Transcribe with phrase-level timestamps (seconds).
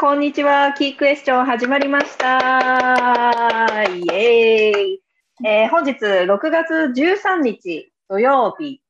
[0.00, 0.72] こんにちは。
[0.72, 3.84] キークエスチョン始まりました。
[3.84, 5.02] イエーイ。
[5.46, 8.80] えー、本日6月13日土曜日、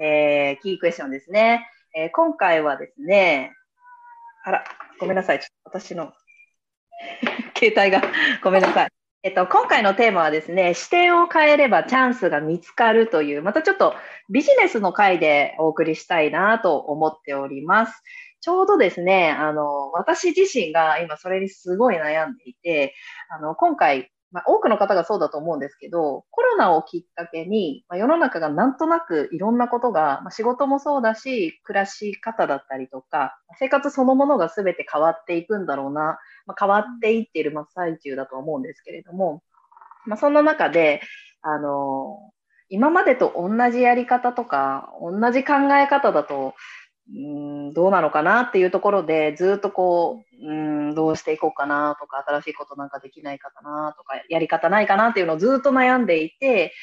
[0.00, 1.68] えー、キークエスチョンですね。
[1.94, 3.52] えー、今回はですね、
[4.42, 4.64] あら、
[4.98, 5.40] ごめんなさい。
[5.40, 6.14] ちょっと私の
[7.54, 8.00] 携帯が
[8.42, 8.88] ごめんなさい。
[9.24, 13.94] えっと、今回のテーマはですね、視点を変えればチャンスが見つかるという、またちょっと
[14.30, 18.02] ビジネスの回でお送りしたいなと思っております。
[18.40, 22.94] ちょうどですね、あの、私自身が今それにすごい悩んでいて、
[23.36, 39.42] あの、今回、まあ、多くの方がそうだと思うんですけど、コロナをきっかけに、まあ、世の中がなんとなくいろんなことが、まあ、仕事もそうだし、暮らし方だったりとか、生活そのものが全て変わっていくんだろうな、まあ、変わっていっている真っ最中だと思うんですけれども、
[40.04, 41.00] まあ、そんな中で、
[41.42, 42.18] あの、
[42.68, 46.54] 今までと同じやり方とか、同じ考え方だと、
[47.14, 50.52] うんどうなのかなっていうところでずっとこうう
[50.90, 56.74] んどうしていこうかなとか新しいことなんかできないかなとかやり方ないかなっていうのをずっと悩んでいて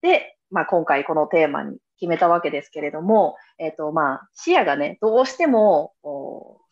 [0.00, 5.92] で、まあ、今回このテーマに決めたわけですけれども、えっ、ー、とまあ、視野がねどうしても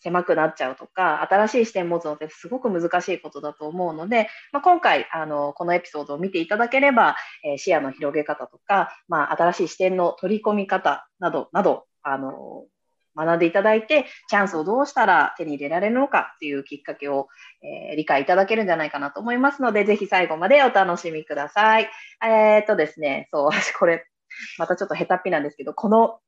[0.01, 12.65] 狭くなっちゃうとか新しい視点を持つのってすごく難しいことだと思うので、まあ、今回あのこのエピソードを見ていただければ、えー、視野の広げ方とか、まあ、新しい視点の取り込み方などなどあの
[13.17, 17.29] 学んでいただいて、チャンスをどうしたら手に入れられるのかっていうきっかけを、
[17.63, 21.89] えー、理解いただけるんじゃないかなと思いますので、ぜひ最後までお楽しみください。
[22.25, 24.07] えー、っとですね、そう、私これ、
[24.59, 26.19] またちょっと下手っぴなんですけど、この、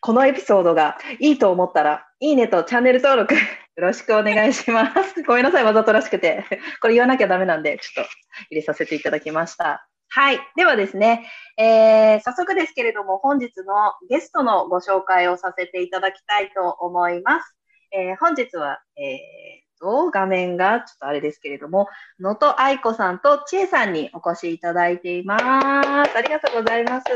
[0.00, 3.40] このエピソードがいいと思ったら、いいねとチャンネル登録よ
[3.76, 5.22] ろしくお願いします。
[5.22, 6.44] ごめんなさい、わざとらしくて。
[6.80, 8.10] これ言わなきゃダメなんで、ちょっと
[8.50, 9.89] 入れさせていただきました。
[10.12, 10.40] はい。
[10.56, 17.56] ではですね、えー、早速ですけれども、本日のゲストのご紹介をさせていただきたいと思います。
[17.92, 21.86] えー、本日は、えー、と、画面がちょっとあれですけれども、
[22.18, 25.44] 能登愛子さんと千恵さんにお越しいただいています。
[25.44, 27.06] ありがとうございます。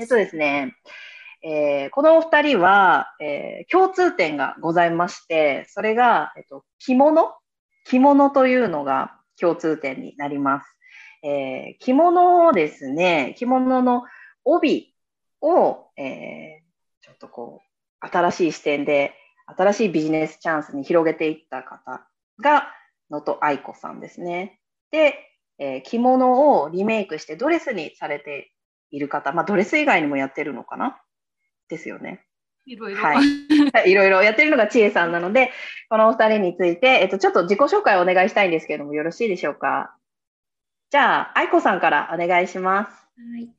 [0.00, 0.74] えっとですね、
[1.42, 7.32] えー、このお二人は、えー、共通点がございまして、それが、えっと、着物？
[7.84, 10.77] 着物というのが共通点になります。
[11.22, 14.04] えー、着物をですね、着物の
[14.44, 14.94] 帯
[15.40, 19.14] を、えー、ちょっとこう、新しい視点で、
[19.46, 22.06] 新しいビジネスチャンスに広げていった方
[22.40, 22.68] が、
[23.10, 24.60] 能登愛子さんですね。
[24.90, 25.14] で、
[25.58, 28.52] えー、着物をリメイクしてドレスにされて
[28.90, 31.00] いる方、まあ、ドレス以外にもやってるのかな？
[31.68, 32.24] ですよね。
[32.66, 33.02] いろいろ。
[33.02, 33.18] はい。
[33.90, 35.50] いろいろやってるのが千恵さんなので、
[35.88, 39.97] このお二人について、えっと、ちょっと自己紹介をお願いしたいんですけれども、よろしいでしょうか？
[40.90, 43.08] じゃあ、愛子さんからお願いします。
[43.16, 43.57] はい。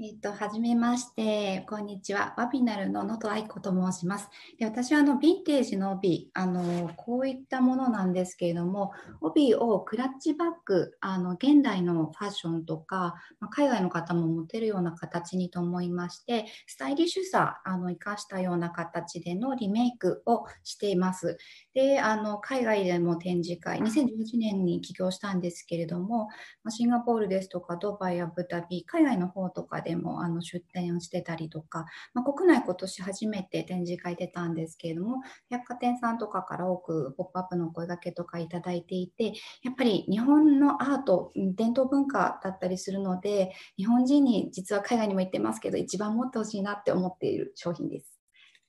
[0.00, 2.32] えっ、ー、と、はじめまして、こんにちは。
[2.36, 4.28] ワビナルの野戸愛子と申します。
[4.56, 21.38] で私はあのヴィンテージの帯、あのこういったものなんですけれども、帯をクラッチバッグ、あの現代のファッションとか、まあ、海外の方も持てるような形にと思いまして、スタイリッシュさ、あの生かしたような形でのリメイクをしています。
[21.74, 26.28] で、あの海外でも展示会、2018年に起業したんですけれども、
[26.68, 39.32] シンガポールですとか、ドバイ、アブダビ、海外の方とかででもあの出店してたりとか、まあ、国内今年初めて展示会出たんですけれども百貨店さんとかから多くポップアップの声がけとかいただいていて
[39.62, 48.20] やっぱり日本のアート伝統文化だったりするので日本人に実は海外にも行ってますけど一番持ってほしいなって思っている商品です。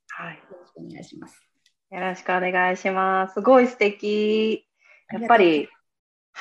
[0.08, 1.46] はい、よろしくお願いします。
[1.92, 3.34] よろしくお願いします。
[3.34, 4.66] すごい素敵。
[5.12, 5.68] やっぱり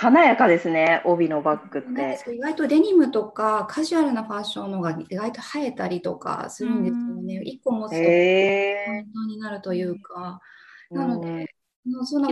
[0.00, 2.20] 華やかですね、帯のバッグって。
[2.32, 7.42] 意外とデニムとかカジュアルなファッションのが意外と生えたりとかするんですよね。
[7.42, 10.40] 一個もそうポイントになるというか。
[10.92, 11.52] なので、
[12.04, 12.28] その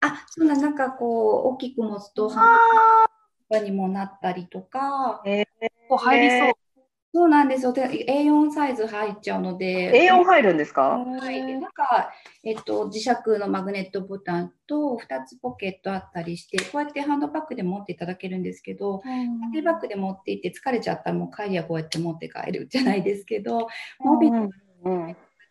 [0.00, 2.46] あ、そんななんかこう大きく持つと半
[3.50, 5.22] 分にもなったりとか。
[5.26, 6.65] えー、入りそう。
[7.16, 7.72] そうなんですよ。
[7.72, 10.06] で A4 サイズ入っちゃうので。
[10.06, 10.98] A4 入るんですか？
[10.98, 11.40] はい。
[11.58, 12.10] なんか、
[12.44, 23.66] えっと、磁石のマグネットボタンと2つポケットあったりして、こうやってハンドバッグで持っていただけるんですけど、ハンドバッグで持っていって疲れちゃったらもう帰りはこうやって持って帰るじゃないですけど、
[23.98, 24.48] モビルっ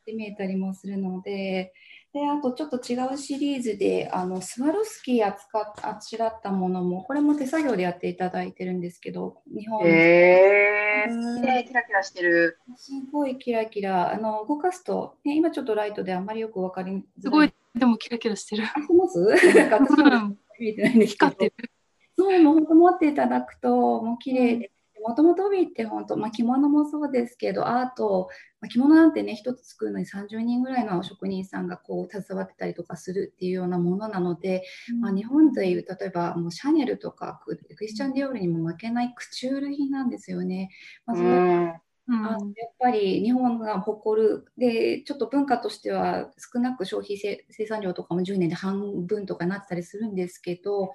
[0.05, 1.73] て見えたりもするので、
[2.15, 12.57] であとちょっと違うシリーズであのスワロスキー扱っあちらったものもこれも手作業でやっていただいてるんですけど日本へえキラキラしてる。
[12.77, 14.13] すごいキラキラ。
[14.13, 18.63] あの動かすと、ね、今ちょっとライトであんまりよくわかりすごいでもキラキラしてる。
[18.63, 19.19] あしてます？
[19.53, 21.31] なんか私も見えてないんですけど。
[21.31, 21.71] 光ってる。
[22.17, 24.71] そうもう本当持っていただくともう綺麗で
[25.07, 28.27] もともと帯って本当、まあ、着物もそうですけどアート、
[28.59, 40.71] まあ、着物なんてね一つ作るのに30人ぐらいの職人さんがこう携わってたりとかするっていうようなものなので、うん、まあ、日本でいう例えばもうシャネルとかクリスチャン・ディオールにも負けないクチュール品なんですよね。
[41.05, 41.73] まあ、その
[42.07, 42.39] うん、あやっ
[42.79, 44.45] ぱり日本が誇る。
[44.57, 50.93] でちょっと文化としては少なく消費生産量とかも10年で半分とかなってたりするんですけど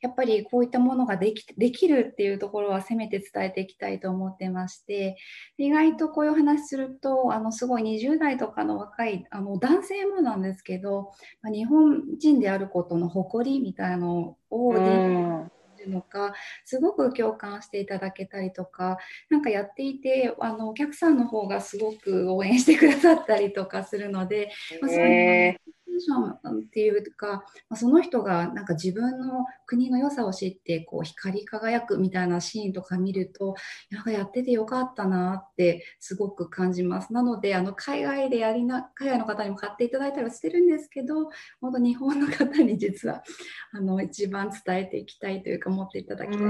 [0.00, 5.16] やっぱりこういったものができできるっていうところはせめて伝えていきたいと思ってまして
[5.58, 11.12] 意外とこういう話するとあのすごい20代とかの若いあの男性もなんですけど、
[11.42, 15.51] まあ、日本人であることの誇りみたいなのを、うん
[15.84, 16.34] るのか
[16.64, 18.98] すごく共感していただけたりとか
[19.30, 24.50] 何かやっていてあのお客さんの方がすごく応援してくださったりとかするので、
[24.80, 25.56] まあ、そういう
[25.92, 33.54] テンションっていうか、まあ、その人がなんか自分の国の良さを知ってこう光り輝くみたいなシーンとか見ると
[33.90, 37.12] なんかやっててよかったなってすごく感じます。
[37.12, 41.30] なのであの海外でやりな海外の方にも買っていただいたりはしてるんですけど
[41.60, 43.22] 本当日本の方に実は
[43.72, 46.46] あの一番伝えていきたいというか持っていただきたい。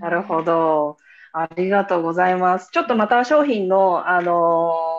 [0.00, 0.96] なるほど。
[1.34, 2.70] ありがとうございます。
[2.72, 4.91] ちょっとまた商品の、あのー、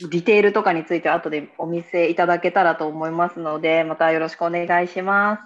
[0.00, 5.42] ディテールとかについて後でお見せいただけたらと思いますので、またよろしくお願いします。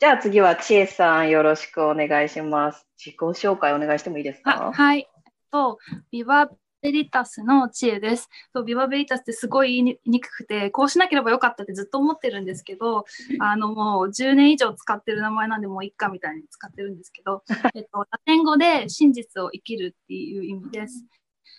[0.00, 2.86] じゃあ次は千恵さんよろしくお願いします。
[2.98, 4.72] 自己紹介お願いしてもいいですか？
[4.74, 5.08] はい。
[5.52, 5.78] と、
[6.10, 6.50] ビバ
[6.82, 8.28] ベリタスの知恵です。
[8.52, 13.04] そうビバベリタスってすごい言いにくくて、こうしなければよかったってずっと思ってるんですけど、
[13.40, 17.44] あのもう10年以上使ってる名前なんでもういっかみたいに使ってるんですけど、
[17.74, 21.04] えっと、ラテン語で真実を生きるっていう意味です。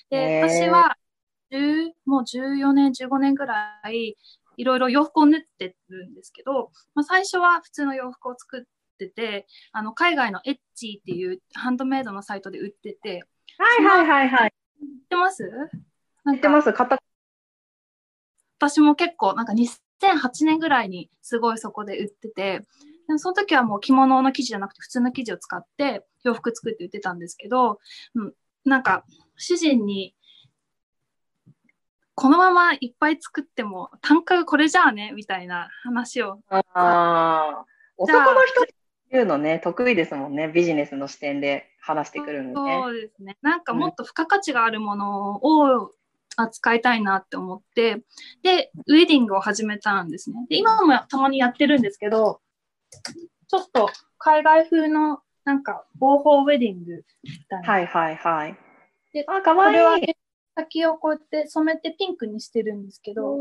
[0.10, 0.96] で、私は
[1.52, 4.16] 10もう14年、15年ぐらい、
[4.58, 13.24] いろいろ洋服を縫ってるんですけど、まあ、最初は普通の洋服を作ってて、あの海外のエッチっていうハンドメイドのサイトで売ってて、
[13.58, 14.50] はいはいはいはい。
[14.50, 14.54] っ
[15.10, 15.44] てます？
[16.28, 16.74] 知ってます。
[18.60, 22.62] 私も結構、なんか2008年ぐらいにすごいそこで売ってて、
[23.18, 27.80] その時はもう着物の生地じゃなくて普通の生地を使って洋服作って売ってたんですけど、
[28.16, 28.34] うん、
[28.66, 29.06] なんか
[29.38, 30.14] 主人に
[32.20, 36.40] このままいっぱい作っても単価がこれじゃあねみたいな話を。
[36.50, 37.66] ああ、
[37.96, 41.72] 男の人っていうのね、得意ですもんね、ビジネスの視点で。
[41.88, 42.82] 話してくるのね。
[42.84, 43.38] そうですね。
[43.42, 45.92] なんかもっと付加価値があるものを
[46.36, 48.04] 扱いたいなって思って、
[48.44, 50.46] で、ウェディングを始めたんですね。
[50.50, 52.42] で、今もたまにやってるんですけど、
[53.48, 57.72] ちょっと海外風のなんか、防法ウェディングみたいな。
[57.72, 58.58] はいはいはい。
[59.14, 60.18] で、あ、かわいい。
[60.58, 63.38] 先をこうやって染めてピンクにしてるんですけど、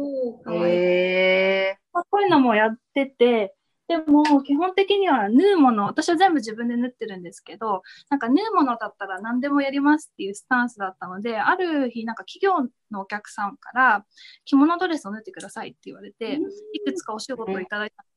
[0.66, 3.54] へまあ、こういうのもやってて、
[3.88, 14.04] でも、基本的には縫うもの、私は全部自分で縫ってるんですけど、なんか縫うものだったら何でもやりますっていうスタンスだったので、ある日、なんか企業のお客さんから
[14.44, 16.38] 着物ドレスを縫ってくださいって言われて、
[16.72, 18.16] いくつかお仕事をいただいたんです。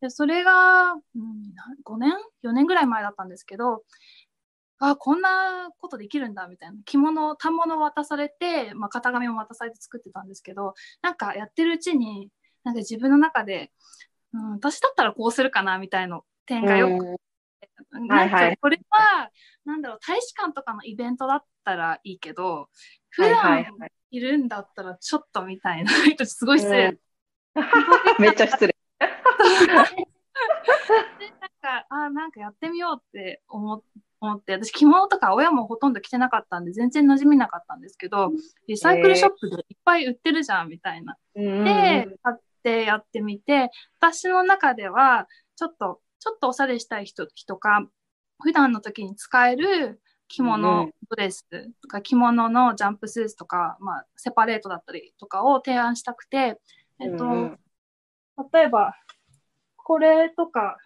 [0.00, 1.00] でそれが、うん、
[1.84, 2.12] 5年
[2.44, 3.82] ?4 年ぐらい前だったんですけど、
[4.80, 6.76] あこんなことできるんだみたいな。
[6.84, 12.30] 着物反物を渡されて、まあ、型紙も渡されて作ってたんですけどなんかやってるうちに
[12.64, 13.72] なんか自分の中で
[14.34, 17.16] うん、私だったらこうするかなみたいな点がよく、
[17.92, 19.30] うん、なんかこれは、
[19.64, 22.68] なんだろう、大使館とかのイベントだったらいいけど、
[23.10, 23.64] 普段
[24.10, 25.90] いるんだったらちょっとみたいな、
[26.26, 26.98] すごい失礼。
[28.18, 28.76] めっちゃ失礼。
[28.98, 29.06] で
[31.30, 33.84] なんかあなんかやってみようって思
[34.20, 38.32] 思って私着物とか親もほとんど着てなかったんで全然馴染みなかったんですけど
[38.66, 41.16] リサイクルショップでいっぱい売ってるじゃんみたいな。
[41.34, 47.86] で買ってやってみて、私の中では、ちょっと、ちょっとおしゃれしたい人とか、
[48.40, 51.46] 普段の時に使える着物ドレス
[51.80, 56.60] とか、着物のジャンプスーツとか、まあ、セパレートだったりとかを提案したくて、
[57.00, 57.56] えっと、
[58.52, 58.94] 例えば、
[59.76, 60.76] これとか、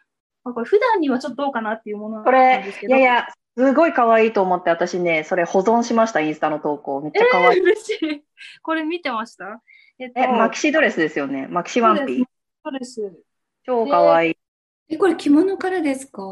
[0.44, 2.94] これ普段にはちょっとどうかなっていうものなんですけど。
[2.94, 7.00] これ、いやいや、すごい可愛いと思って、私ね、それ保存しました、インスタの投稿。
[7.00, 7.58] めっちゃ可愛い。
[7.58, 8.24] えー、嬉しい。
[8.62, 9.62] これ見てました？
[9.98, 11.46] えっと、え、マキシドレスですよね。
[11.48, 12.24] マキシワンピー。
[12.64, 13.12] そうです。
[13.64, 14.36] 超かわいい。
[14.88, 16.22] え、これ着物からですか？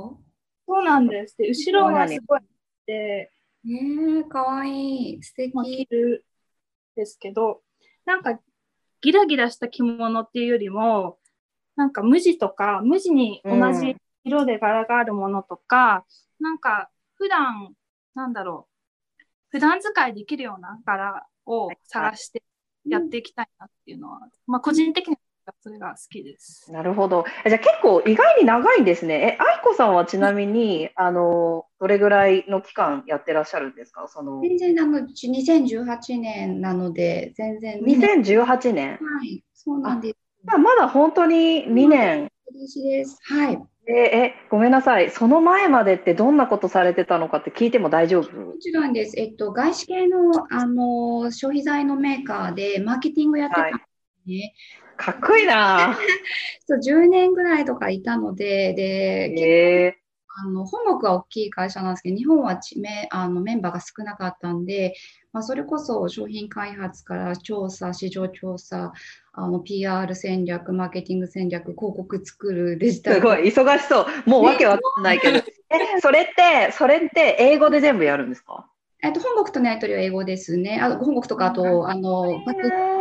[0.67, 1.37] そうなんです。
[1.37, 2.41] で、後ろがすごい
[2.87, 3.31] で、
[3.65, 5.23] えー、かわいい。
[5.23, 5.53] 素敵。
[5.53, 6.25] 着る
[6.97, 7.63] ですけど、
[8.07, 8.41] なんか
[9.01, 11.19] ギラギラした着物っていうよりも、
[11.81, 16.05] なんか無地とか、無地に同じ色で柄があるものとか、
[16.39, 17.75] うん、なんか普段、
[18.15, 18.69] なんだろ
[19.19, 22.43] う、普段使いできるような柄を探して
[22.87, 25.15] やっていきたいなっていうのは、まあ個人的に
[25.47, 26.71] はそそれが好きです。
[26.71, 27.25] なるほど。
[27.47, 29.15] じゃあ結構意外に長いんですね。
[29.15, 34.07] え、愛子さんはちなみに、あの、どれぐらいの期間やってらっしゃるんですか？
[34.07, 38.21] その、全然あの2018年なので、全然2年。
[38.21, 38.91] 2018年。
[38.93, 40.20] はい、そうなんです。
[40.45, 42.31] まあまだ本当に2年。
[43.25, 43.59] はい。
[43.87, 45.11] え、え、ごめんなさい。
[45.11, 48.33] その前までってどんなことされてたのかって聞いても大丈夫？
[48.33, 49.19] もちろんです。
[49.19, 54.55] えっと、外資系の、あの消費財のメーカーでマーケティングやってたんですね。
[54.97, 55.97] かっこいいな
[56.67, 59.97] そう10年ぐらいとかいたので、で、え
[60.37, 64.95] あの本国は大きい会社なんですけど、日本は知名あのメンバーが少なかったんで、
[65.33, 68.93] まあ、それこそ商品開発から調査、市場調査、
[69.33, 73.17] あの PR 戦略、マーケティング戦略、広告作る、デジタル。
[73.17, 74.07] すごい、忙しそう。
[74.31, 75.39] もうわけわかんないけど。
[75.71, 78.67] え、それって、それって英語で全部やるんですか？
[79.03, 80.79] えっと、本国とのやり取りは英語ですね。
[80.83, 83.00] あ本国とか、あと、あの、バック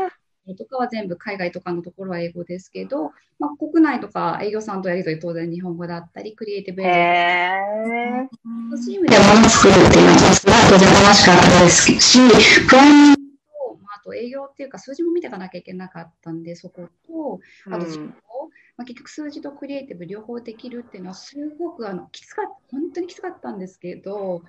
[0.57, 6.93] とかは全部海外とかのところは英語ですけど、まあ、国内とか営業さんとやり取り当然日本語だったり、クリエイティブへエえ。
[7.83, 10.17] ージェントチームで物を作るっていうのは
[10.69, 12.19] 当然楽しかったですし、
[12.67, 18.11] プランニングと、まあ、あと営業っていうか数字も見ていかなきゃいけなかったんで、そこと、あと自分を、
[18.77, 24.43] まあ、結局数字とクリエイティブ両方できるっていうのはすごくあのきつかった、本当にきつかったんですけど、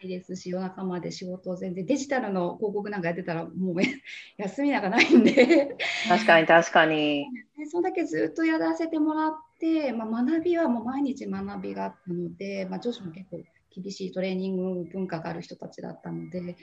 [0.00, 3.76] ないですし、夜中まで仕事を全然デジタルの広告なんかやってたらもう
[4.38, 5.76] 休みなんかないんで
[6.08, 7.26] 確かに確かに。
[7.58, 13.40] でそんだけずっとやらせてもらって、まあ、学びはもう毎日学びがあったので、まあ、上司も結構
[13.74, 16.56] 厳しいトレーニング文化がある人たちだったので。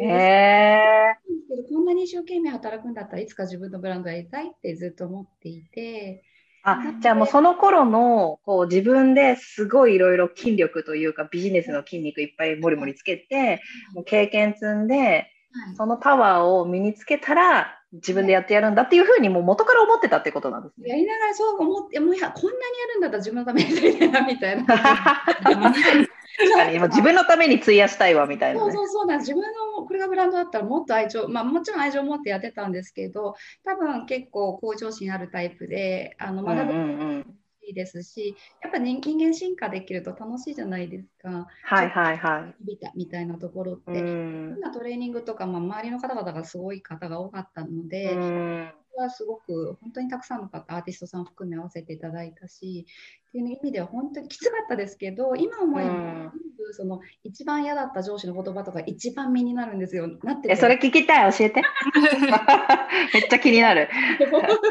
[0.00, 1.14] え。
[1.48, 6.22] けどこんなに一生懸命働くんだったらいつか自分のブランドやりたいってずっと思っていて、
[6.72, 13.62] あ、じゃあもうその頃の、こう自分ですごいいろいろ筋力というかビジネスの筋肉いっぱいもりもりつけて、
[13.94, 15.32] もう経験積んで、はい
[15.76, 20.90] そのパワーを身につけたら自分でやってやるんだっていうふうにもう元から思ってたってことなんですね。
[20.90, 24.66] やりながらそう思って、もういやこんなにやるんだったら自分のためにやりたいなみたいな。
[26.38, 28.64] 確かに、 もう自分のために費やしたいわみたいなね。
[28.64, 37.38] そうそうそうなんです自分のこれがブランドだったらもっと愛情、まあ、もちろん愛情を持ってやってたんですけど多分結構向上心あるタイプであのうん学ぶのもうんうん。
[37.62, 43.92] いいですし、やっぱ人人間進化できると楽しいじゃないですかはいはいはみたみたいなところっい。
[43.92, 52.86] て、うん変なトレーニングとか、まあ、周りの方々がすごい方が多かったので、うんはすごく本当にたくさんの方アーティストさん含め合わせていただいたし
[53.28, 56.32] っていう意味では本当にきつかったですけど今思えば、うん
[56.72, 60.08] その一番嫌だった上司の言葉とか一番身になるんですよ。
[60.22, 61.62] なってえ、それ聞きたい、教えて。
[63.14, 63.88] めっちゃ気になる。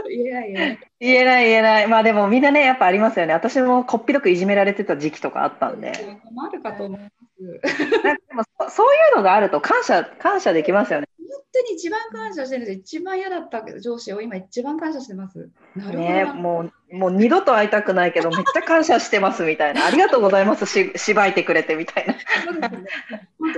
[0.09, 0.77] いやいや。
[0.99, 1.87] 言えない言えない。
[1.87, 3.33] まあでもみんなね、やっぱありますよね。
[3.33, 5.91] 私もこっぴどくいじめられてた時期とかあったんで。
[6.23, 7.13] 困るかと思います。
[7.39, 11.07] でもそそういうのがあると感謝、感謝できますよね。
[11.69, 12.79] に一番感謝してるんです。
[12.79, 15.49] 一番嫌だった上司を今一番感謝してます。
[15.75, 16.33] なるほどね、な。
[16.33, 19.85] もう、もう二度と会いたくないけど、 めっちゃ感謝してますみたいな。
[19.85, 22.15] ありがとうございます、し、しばいてくれてみたいな。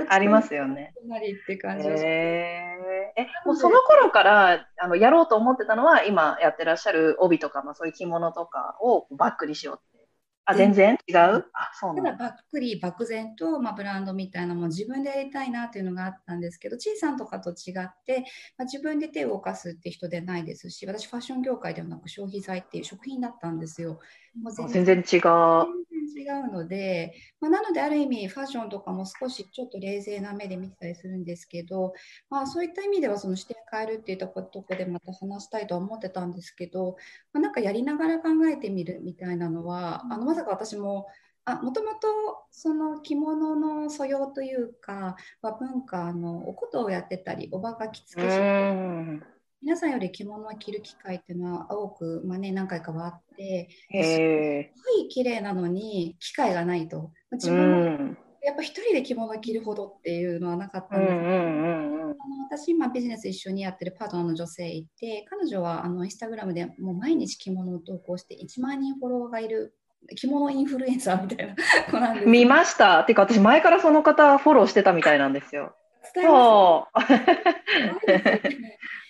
[0.08, 0.92] ありますよね。
[1.06, 9.89] なりって感じをしてへーえ、もうその頃から、あの、やろうと思ってたのは、今やってらっしゃる帯とか、まあそういう着物とかをバックにしようって。
[10.46, 10.98] あ、全然？
[11.06, 11.16] 違う？
[11.52, 12.12] あ、そうただ。
[12.12, 18.24] だばっくり漠然と、まあ、ブランドみたいなのも自分でやりたいなっていうのがあったんですけど、ちいさんとかと違って、
[18.56, 24.00] まあ、自分で手を動かすって人でないですし、私ファッション業界ではなく消費財っていう食品だったんですよ。
[24.34, 25.04] もうあ全然違う。
[25.90, 31.92] 全然違うので、まあ、なのである意味ファッションとかも少しちょっと冷静な目で見てたりするんですけど、
[32.28, 36.96] まあ、そういった意味ではその視点変えるっていうところでまた話したいとは思ってたんですけど、
[37.32, 41.06] まあ、なんかやりながら考えてみるみたいなのはあのまさか私も
[41.62, 42.08] もともと
[42.50, 49.22] その着物の素養というか、まあ、文化のおことをやってたりおばが着付けうん。
[49.62, 53.68] 皆さんより着物を着る機会っていうのは多く、まあね、何回かはあって。
[53.90, 58.18] すごい綺麗なのに機会がないと自う分。
[58.42, 61.36] やっぱ一人で着物を着るほどっていうのはなかったうんんです、うんうんう
[61.98, 62.00] ん。
[62.02, 62.14] あの
[62.48, 69.74] 私今ビジネス一緒にやってるパートナーの女性いて彼女はあのインスタグラムでもう毎日着物を投稿して1万人フォロワーがいる
[70.16, 71.54] 着物インフルエンサーみたいな
[71.90, 73.04] 子なんです見ました。
[73.04, 75.74] てか私前からその方フォローしてたみたいなんですよ。
[76.14, 76.98] そう。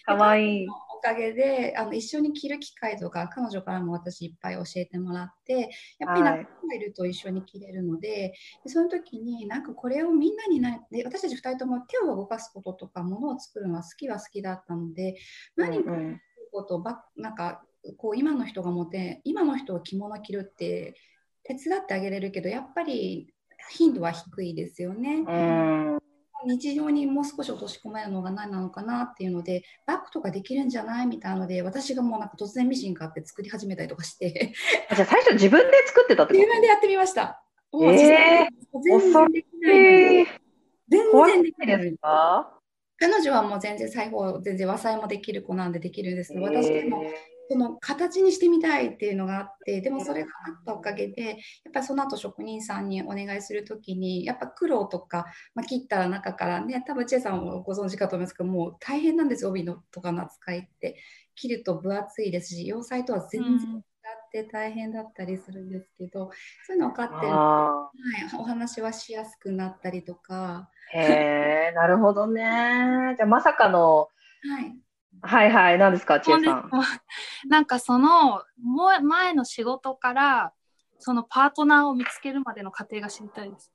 [0.05, 0.67] かわいい。
[0.69, 15.17] おかげであの一緒に着る機会とか彼女からも私いっぱい教えてもらってやっぱり仲間がいると一緒に着れるので,、でその時になんかこれをみんなになで私たち2人とも手を動かすこととか物を作るのは好きは好きだったので
[15.57, 16.21] 何かうんうん
[16.53, 17.63] ことばなんか
[17.97, 20.97] こう今の人が持て今の人が着物着るって
[21.45, 23.33] 手伝ってあげれるけどやっぱり
[23.71, 25.25] 頻度は低いですよね。
[25.27, 26.00] うん。
[26.47, 34.55] 日常にもう少し落とし込めるのが何なのかなっていうのでバッグとかできるんじゃないみたいなので私がもうなんか突然ミシン買って作り始めたりとかして。
[34.95, 36.41] じゃあ最初自分で作ってたってこと？
[36.41, 37.43] 自分でやってみました。
[37.73, 38.49] もうえ
[38.83, 40.19] 全然できないので。
[40.19, 40.27] えー、
[40.89, 42.57] 全然できないないですか？
[42.99, 47.03] 彼女はもう全然裁縫全然和裁もできる子なんでできるんですけど私でも
[47.51, 51.37] その形にしてみたいっていうのがあってでもそれがあったおかげでやっ
[51.73, 60.97] ぱりその後職人さんにお願いするときにやっぱ苦労とか、まあ、切った中からね多分チェさんもご存知かと思いますけどもう大変なんです帯のとかの扱いって。
[61.41, 63.83] 切ると分厚いですし洋裁とは全然違っ
[64.31, 66.31] て大変だったりするんですけど、
[66.67, 67.91] そういうの分かっては
[68.35, 73.15] い、お話はしやすくなったりとか、ーへえ、なるほどね。
[73.17, 74.09] じゃあまさかの、は
[74.61, 74.77] い、
[75.23, 76.71] はいはい、何ですか、千恵さん？
[77.49, 80.53] なんかそのもう前の仕事から
[80.99, 83.73] そのパートナーを見つけるまでの過程が知りたいです。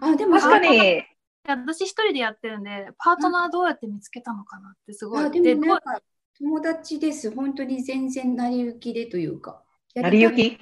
[0.00, 1.02] あでも確かに、
[1.46, 5.24] 私一人でやってるんでパートナーどうやって見つけたのかなってすごい。
[5.24, 6.00] あでもでどうんなか
[6.38, 7.34] 友達です。
[7.34, 9.62] 本当に全然成り行きでというか。
[9.94, 10.58] 成り行き？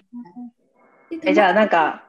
[1.11, 2.06] でえじゃあなんか、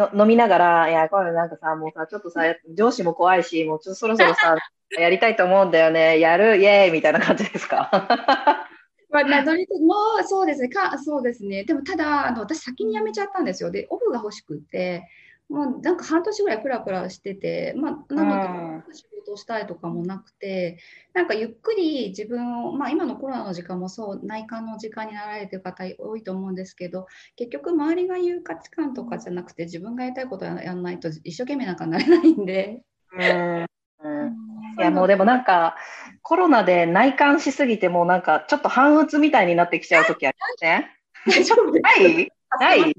[0.00, 2.42] の飲みながら、いや、これなんかさ、もうさ、ちょっとさ、
[2.74, 4.56] 上司も怖いし、もうちょっとそろそろさ、
[4.98, 6.90] やりたいと思うんだよね、やる、イエーイ！
[6.90, 7.90] みたいな感じですか？
[9.12, 10.68] まあ、などれともうそうですね。
[10.68, 11.64] か、そうですね。
[11.64, 13.70] でもただ、あの私先に辞めちゃったんですよ。
[13.70, 15.02] で、オフが欲しくて、
[15.50, 20.78] もうなんか半年ぐらいクラクラしてて、まあ、なので、仕事をしたいとかもなくて、
[21.12, 32.82] なんかゆっくり自分を、まあ今のコロナの時間もそう、内観の時間になられてる方多いと思うんですけど、結局周りが言う価値観とかじゃなくて、自分がやりたいことをやらないと一生懸命なんかなれないんで。
[33.12, 33.66] うん。
[34.02, 34.36] うん。
[34.78, 35.76] いやもうでもなんか
[36.22, 40.84] コロナで内観しすぎてもうなんかちょっと半鬱みたいになってきちゃう時ありません？
[41.28, 41.82] 大丈夫です。
[41.82, 42.80] ない？
[42.80, 42.96] ない？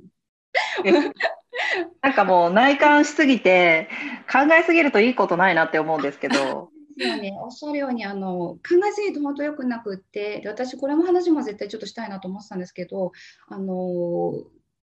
[2.01, 3.89] なんかもう内観しすぎて
[4.31, 6.71] 考えすぎるといいことないなって思うんですけど。
[6.99, 13.11] そうね、おっしゃるようにあの考えすぎると本当よくなくってで私これも話も絶対ちょっとしたいなと思ってたんですけど
[13.47, 14.33] あの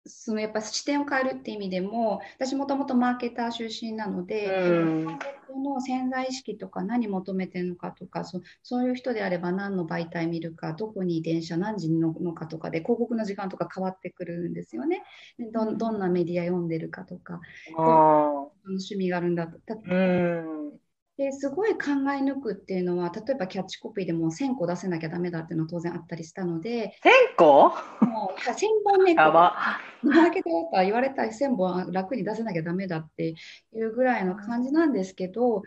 [0.06, 15.04] そのやっぱ視点を変えるって意味でも私もともとマーケター出身なので、うんマーケットの潜在意識とか何求めてるのかとかそそういう人であれば何の媒体見るかどこに電車何時に乗るのかとかで広告の時間とか変わってくるんですよね。
[15.38, 17.42] でどんどんなメディア読んでるかとか
[17.78, 19.60] あ趣味があるんだと。
[21.20, 21.80] ですごい考
[22.18, 27.74] え抜くっていうのは例えばキャッチコピーでも1000個出せなきゃダメだっていうのは当然あったりしたので1000個？
[28.06, 28.56] もう1000
[28.86, 29.54] 本ねやば。
[30.02, 33.36] マーケットだったら言われたら1000本楽に出せなきゃダメだって
[33.74, 35.64] いうぐらいの感じなんですけど考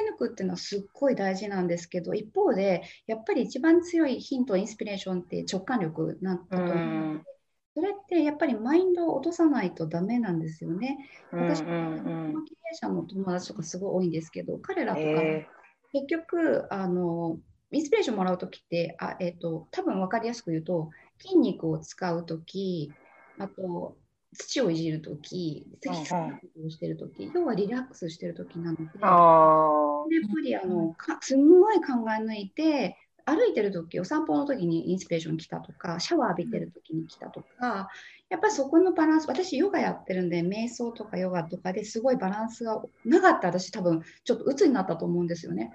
[0.00, 7.35] え抜くっていうのはすっごい大事なんですけど一方でやっぱり一番強いヒントインスピレーションって直感力なんだと思うので
[7.76, 10.96] それってやっぱりマインドを落とさないとダメなんですよね。
[11.30, 12.44] 私うんうん。
[12.46, 15.46] 経営者の友達とかすごい多いんですけど彼らとか、え
[15.92, 17.38] 結局あの
[17.72, 22.94] インスピレーションもらうときってあ、えー、と多分分かりやすく言うと筋肉を使うとき
[23.38, 23.98] あと
[24.32, 26.66] 土をいじるときうんうん。
[26.66, 30.08] をしてるとき要はリラックスしてるときなのでやっぱ
[30.42, 37.90] りあのかすんごい考え抜いて歩いてる時お散歩の時にインスピレーション来たとかシャワー浴びてる時に来たとか
[38.28, 45.72] やっぱりそこのバランス私ヨガやってるんで瞑想とかヨガとかですごいバランスがなかったら私多分ちょっと鬱になったと思うんですよね。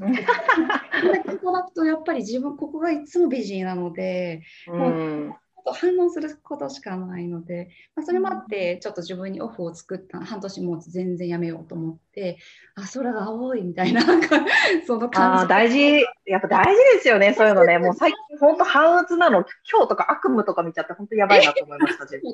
[0.00, 5.34] これだけいただくとやっぱり自分ここがいつもビジーなのでーう
[5.70, 12.38] ん反応することしかないので、まあ、それもあってちょっと自分にオフを作った半年もう全然やめようと思って
[12.74, 14.40] あ空が青いみたいななんか
[14.86, 17.78] そのあ感じー大事、やっぱ大事ですよね、そういうのね。
[17.80, 22.20] もう最近、本当、半鬱なの、今日とか悪夢とか見ちゃって、本当やばいなと思いました、自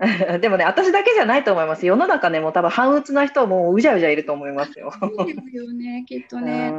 [0.40, 1.86] でもね、私だけじゃないと思います。
[1.86, 4.92] 世の中ね、もう多分、半鬱な人もううじゃうじゃいると思いますよ。
[5.26, 6.72] ですよねきっとね。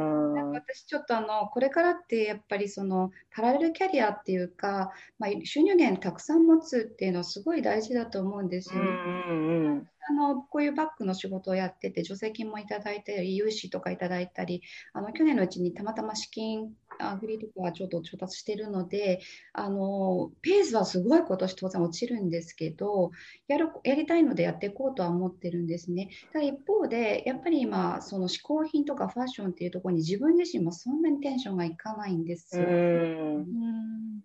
[0.52, 8.90] 私ちょっとあのこれからってやっぱりそのパラレルキャリアっていうか、まあ、収入源たくさん持つっていうのはすごい大事だと思うんですよね。
[8.90, 19.20] うんうんあのこういうバッグの仕事をやってて助成金もいただいたり融資とかいただいたりあの去年のうちにたまたま資金アグリとかちょっと調達しているので
[19.54, 23.10] あのペースはすごい今年当然落ちるんですけど
[23.48, 26.10] やるやりたいのでやっていこうとは思ってるんですね。
[26.32, 32.64] ただ一方でやっぱり今その嗜好品とかファッションっていうところに自分自身もそんなにテンションがいかないんですよ。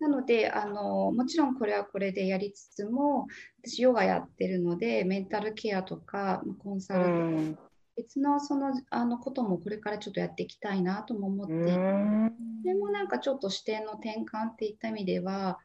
[0.00, 3.26] なのであのもちろんこれはこれでやりつつも
[3.64, 7.58] 私ヨガやってるのでメンタルケアとかまあコンサうルとかん。
[7.96, 12.32] 別のそのあのこともこれからちょっとやっていきたいなとも思ってうん。
[12.62, 15.58] それもなんかちょっと視点の転換っていった意味では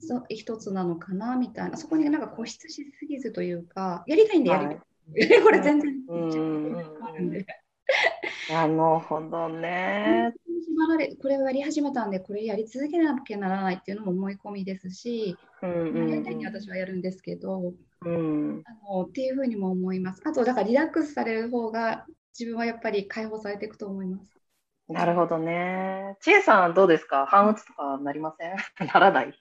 [0.00, 5.42] そ一つなのかなみたいなそこになんか固執しすぎずというかやりたいんでやりたい、はい。
[5.44, 6.16] これ全然う。
[6.16, 7.30] んうんあるん。
[7.30, 7.46] で。
[8.50, 10.32] なるほどね。
[10.64, 17.72] 縛られこれをやり始めたんでこれやり続けなきゃならないっていうのも思い込みですし、うんうんやりたいに私はやるんですけど
[18.04, 18.62] うん。
[18.66, 20.22] あのっていうふうにも思います。
[20.24, 22.06] あとだからリラックスされる方が
[22.38, 24.34] 自分はやっぱり解放されていくと思います。
[24.88, 26.16] なるほどね。
[26.20, 27.24] ちえさんどうですか？
[27.26, 28.56] 半打つとかなりません？
[28.92, 29.32] ならない？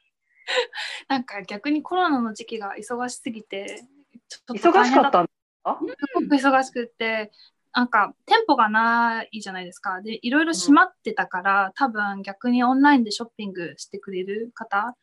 [1.09, 3.83] なんか逆にコロナの時期が忙しすぎて、
[4.29, 5.79] ちょっと忙しかったんですか？
[5.79, 7.31] すごく忙しくって、
[7.73, 10.01] なんか店舗がないじゃないですか。
[10.01, 14.95] で、いろいろ閉まってたから、多分逆にオンラインでショッピングしてくれる方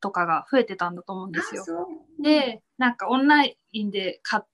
[0.00, 1.64] とかが増えてたんだと思うんですよ。
[2.22, 4.46] で、なんかオンラインで買っ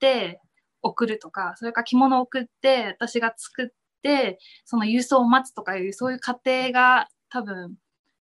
[0.00, 0.40] て
[0.82, 3.68] 送るとか、それから着物を送って私が作っ
[4.02, 7.76] て、その郵送を待つとかいう、そういう過程が多分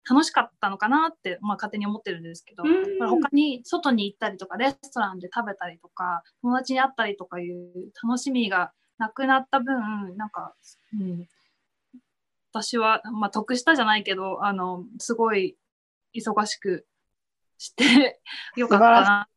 [0.08, 10.54] 楽しかったのかなって、まあ勝手に思ってるんですけど、うん他に外に行ったりとか、レストランで食べたりとか、友達に会ったりとかいう楽しみがなくなった分、なんか、
[10.92, 11.26] うん、
[12.52, 15.56] 私は、まあ得したじゃないけど、あの、すごい
[16.14, 16.86] 忙しく
[17.56, 18.20] して
[18.56, 19.28] よかったな。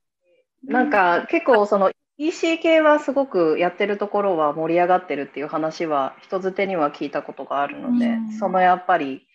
[0.65, 9.27] なんか結構その EC 系はすごくやってるところは盛り上がってるっていう話は人づてには聞いたことがあるので、うんそのやっぱり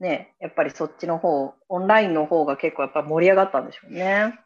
[0.00, 4.38] ね、やっぱりそっちの方、オンラインの方が結構やっぱり盛り上がったんでしょうね。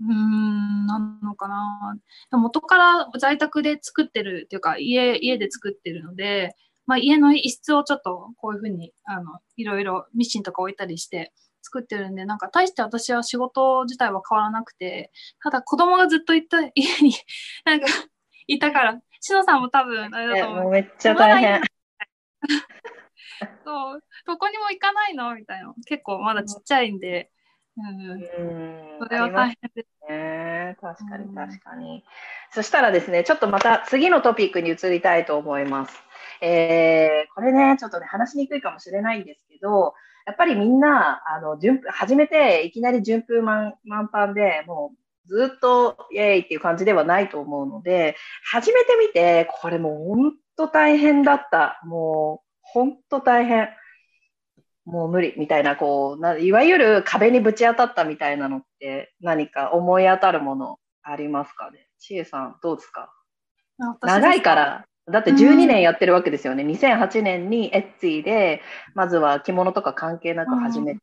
[0.00, 1.96] うーん、なのかな。
[2.32, 17.14] 元から在宅で作ってるっていうか、家、家で作ってるので、まあ家の一室をちょっとこういうふうに、あの、いろいろミシンとか置いたりして作ってるんで、なんか大して私は仕事自体は変わらなくて、ただ子供がずっといた、家に、
[17.64, 17.86] なんか、
[18.48, 21.60] いたから、しのさんも多分あれだねと思うめっちゃ大変。
[23.64, 25.34] そう、どこにも行かないの？
[25.36, 25.72] みたいな。
[25.86, 27.28] 結構まだちっちゃいんで、うん、
[27.76, 29.88] うんそれは大変です。
[30.08, 32.04] ね確かにうん確かに。
[32.50, 35.94] そしたらですね、ちょっとまた次のトピックに移りたいと思います。
[36.42, 39.94] えーこれね、ちょっとね、話しにくいかもしれないんですけど、
[40.26, 44.92] やっぱりみんな、あの、順初めていきなり順風満満帆で、も
[45.26, 51.80] うずっとイエーイっていう感じではないと思うので、初めて見て、これもう本当大変だった。
[51.84, 53.68] もう本当大変。
[54.84, 61.88] もう無理みたいな、こうないわゆる壁にぶち当たったみたいなのって何か思い当たるものありますかね？
[61.98, 63.12] ちえさん、どうですか？
[64.02, 66.64] 長いから、だって12年やってるわけですよね。
[66.64, 68.60] 2008年にエッツィで、
[68.94, 71.00] まずは着物とか関係なく始めて、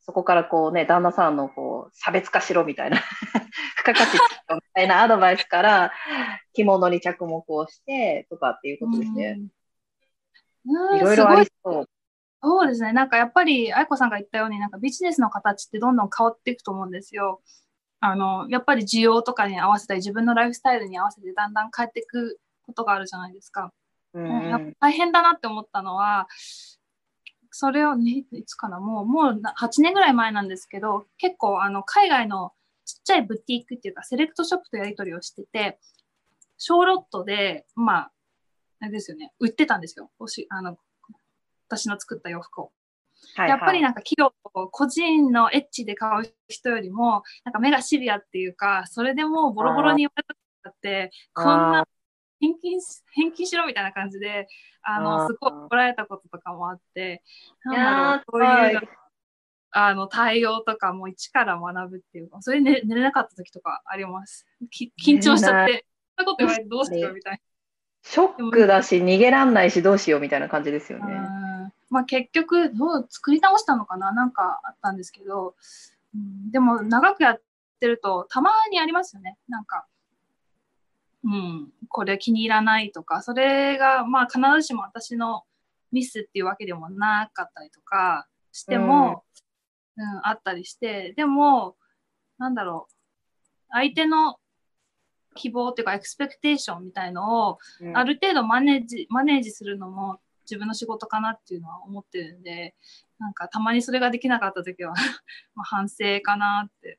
[0.00, 2.98] そこからこうね、旦那さんのこう差別化しろみたいな、
[3.76, 4.14] 付加価値
[4.54, 5.92] みたいなアドバイスから
[6.52, 9.38] 着物に着目をしてとかっていうことですね。
[10.66, 10.96] うん。
[10.98, 11.86] いろいろありそう。
[12.44, 12.92] そうですね。
[12.92, 17.40] なんかやっぱり、愛子さんが言ったように、なんかビジネスの形ってどんどん変わっていくと思うんですよ。
[18.00, 23.72] あの、やっぱり需要とかに合わせたり、自分のライフスタイルに合わせてだんだん変えていくことがあるじゃないですか。
[24.12, 26.28] うん大変だなって思ったのは、
[27.50, 32.52] それをね、いつかな、もう、もうな8年ぐらい前なんですけど、結構あの、海外の
[32.84, 35.80] ちっちゃいブティックっていうか、セレクトショップとやり取りをしてて、
[36.58, 38.12] 小ロットで、まあ、
[38.80, 40.10] あれですよね、売ってたんですよ。
[40.18, 40.78] おしあの
[41.76, 42.72] 私の作った洋服を。
[43.36, 44.32] はいやっぱりはいなんか企業、
[44.70, 50.24] 個人のエッジで買う人よりも、なんか目がシビアっていうか、それでもうボロボロに言われ
[50.62, 51.88] たって、こんあな
[52.40, 54.46] 返金し、返金しろみたいな感じで、
[54.82, 57.22] あの、すごい怒られたこととかもあって、
[57.64, 58.80] いなんだろう、そういう、
[59.70, 64.46] あの、対応とかも一から学ぶっていうか、それで寝れなかった時とかあります。
[64.70, 67.40] き緊張しちゃって、そんなこと言われてどうしようみたい
[68.04, 71.06] ショックだし、逃げらんないし、どうしようみたいな感じですよな。
[71.06, 71.43] ね。
[71.94, 74.10] うんまあ結局、どう作り直したのかな？
[74.12, 75.54] なんかあったんですけど、
[76.12, 77.42] うん、でも長くやっ
[77.78, 79.38] てると、たまにありますよね。
[79.48, 79.86] なんか、
[81.22, 85.44] うん、これ気に入らないとか、それが、まあ必ずしも私の
[85.92, 89.22] ミスっていうわけでもなかったりとかしても、
[89.96, 91.76] うん、あったりして、でも、
[92.38, 92.94] なんだろう、
[93.70, 94.40] 相手の
[95.36, 97.96] 希望っていうか、エクスペクテーションみたいのを、うん。
[97.96, 102.74] ある程度マネージ、マネージするのも自分の仕事かなっていうのは思ってるんで、
[103.18, 104.92] なんかたまにそれができなかった時は
[105.54, 106.98] まあ反省かなって。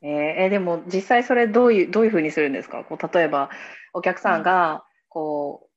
[0.00, 2.84] えーえーでも実際それどういうどういうふうにするんですか？
[2.84, 3.50] こう例えば
[3.92, 5.68] お客さんがこ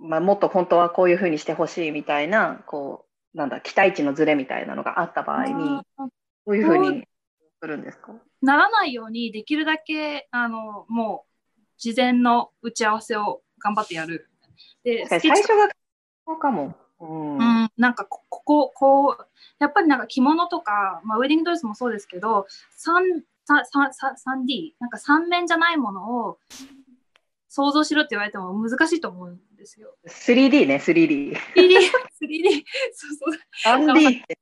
[0.00, 6.10] う、まあ、もっと本当はこういうふうにしてほしいみたいなこうなんだ期待値のズレみたいなのがあった場合にど
[6.46, 7.06] ういうふうに
[7.62, 8.12] するんですか？
[8.42, 11.24] ならないようにできるだけ、あの、も
[11.56, 14.28] う事前の打ち合わせを頑張ってやる。
[14.82, 15.70] で、最初が
[16.26, 16.74] そうかも。
[17.00, 19.26] うんうん、なんかここここう
[19.58, 22.46] やっぱりなんか着物とか、まあ、ウェディングドレスもそうですけど
[22.78, 26.38] 3, 3D、なんか3面じゃないものを
[27.48, 29.94] 想像しろって言われても難しいと思うんですよ。
[30.08, 31.32] 3D ね、3D。
[31.32, 31.36] 3D、3D、
[32.92, 33.86] そうそう。
[33.92, 34.38] 3D って。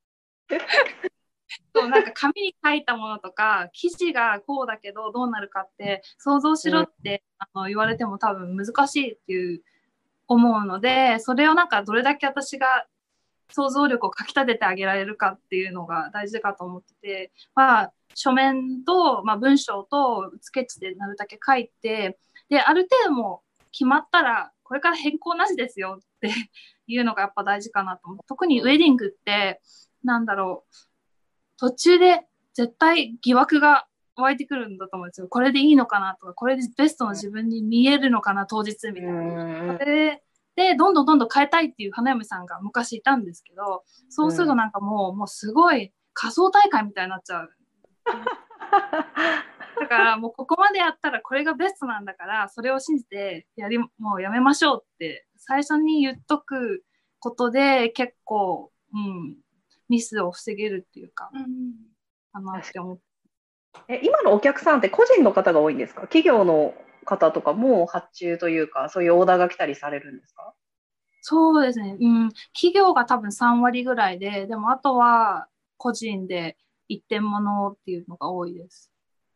[1.75, 9.63] そうなんか紙に書いたものとか記事がこうだけどどうなるかって想像しろって、あの言われても多分難しいっていう
[10.29, 12.87] 思うのでそれをなんかどれだけ私が
[13.51, 26.31] 想像力をかき立ててあげられるかっていうのが大事かと思ってて、まあ、書面と、まあ、文章とスケッチでなるだけ書いてである程度も決まったらこれから変更なしですよって
[26.87, 28.19] いうのがやっぱ大事かなと思う。
[28.27, 29.61] 特にウェディングって
[30.03, 30.75] なんだろう
[31.59, 35.29] 途中で絶対疑惑が湧いてくるんだと思うんですよ。
[35.29, 39.79] これでいいのかなとか、これでベストの自分に見えるのかな、当日みたいな。
[39.79, 40.23] で、
[40.55, 47.51] で、どんどんどんどん変えたいっていう花嫁さんが昔いたんですけど、そうするとなんかもう、もうすごい仮想大会みたいになっちゃう。
[49.81, 56.85] だからもうここまでやったらこれがベストなんだから、それを信じてやり、もうやめましょうって、最初に言っとく
[57.19, 59.37] ことで結構、うん、
[59.89, 61.31] ミスを防げるっていうか、
[62.33, 63.12] かなって思って。
[63.89, 66.03] え今のお客さんって個人の方が多いんですか？
[66.03, 70.55] 企業の方とかも発注というか、そういうオーダーが来たりされるんですか？
[71.23, 71.97] そうですね。
[72.01, 72.33] うん。
[72.55, 76.57] 企業が多分3割ぐらいで、でもあとは個人で
[76.89, 78.91] 一点物っていうのが多いです。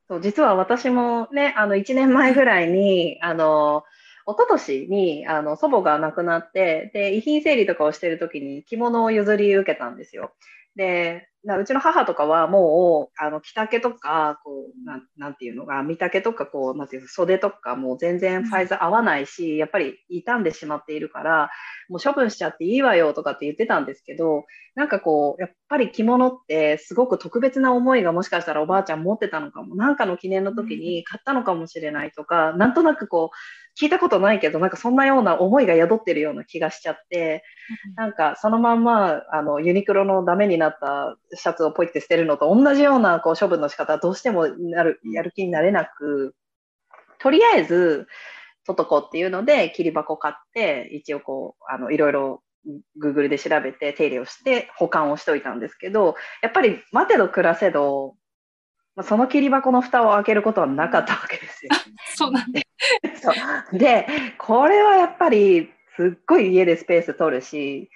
[0.09, 3.85] そう実は私もね、あの1年前ぐらいに、あの、
[4.29, 10.33] 一昨年にあの祖母が亡くなって、で、遺品整理とかをしてる時に着物を譲り受けたんですよ。
[10.77, 11.29] で、
[11.61, 21.51] うちの母とかはもう、あの、着丈とか、こう、なん、なんていうのが、見丈とか、こう、なんていう袖とか、もう全然サイズ合わないし、やっぱり傷んでしまっているから、
[21.89, 33.37] もう処分しちゃっていいわよとかって言ってたんですけど、なんかこう、やっぱり着物ってすごく特別な思いがもしかしたらおばあちゃん持ってたのかも、なんかの記念の時に買ったのかもしれないとか、なんとなくこう、
[33.81, 37.45] 聞いたことないけど、なんかそんなような思いが宿ってるような気がしちゃって、
[37.95, 46.35] なんかそのまんま、あの、ユニクロのダメになったシャツをポイって捨てるのと同じようなこう処分の仕方、どうしてもなる、やる気になれなく、
[47.19, 48.07] とりあえず、
[48.67, 52.43] トトコっていうので、切り箱買って、一応こう、あの、いろいろ
[53.01, 58.17] Google で調べて手入れをして保管をしといたんですけど、やっぱり待てど暮らせど、
[58.97, 61.71] まあその切り箱の蓋を開けることはなかったわけですよ。
[62.17, 62.66] そうなんで
[63.23, 63.33] そ
[63.73, 63.79] う。
[63.79, 64.07] で、
[64.39, 67.91] これはやっぱりすっごい家でスペース取るし、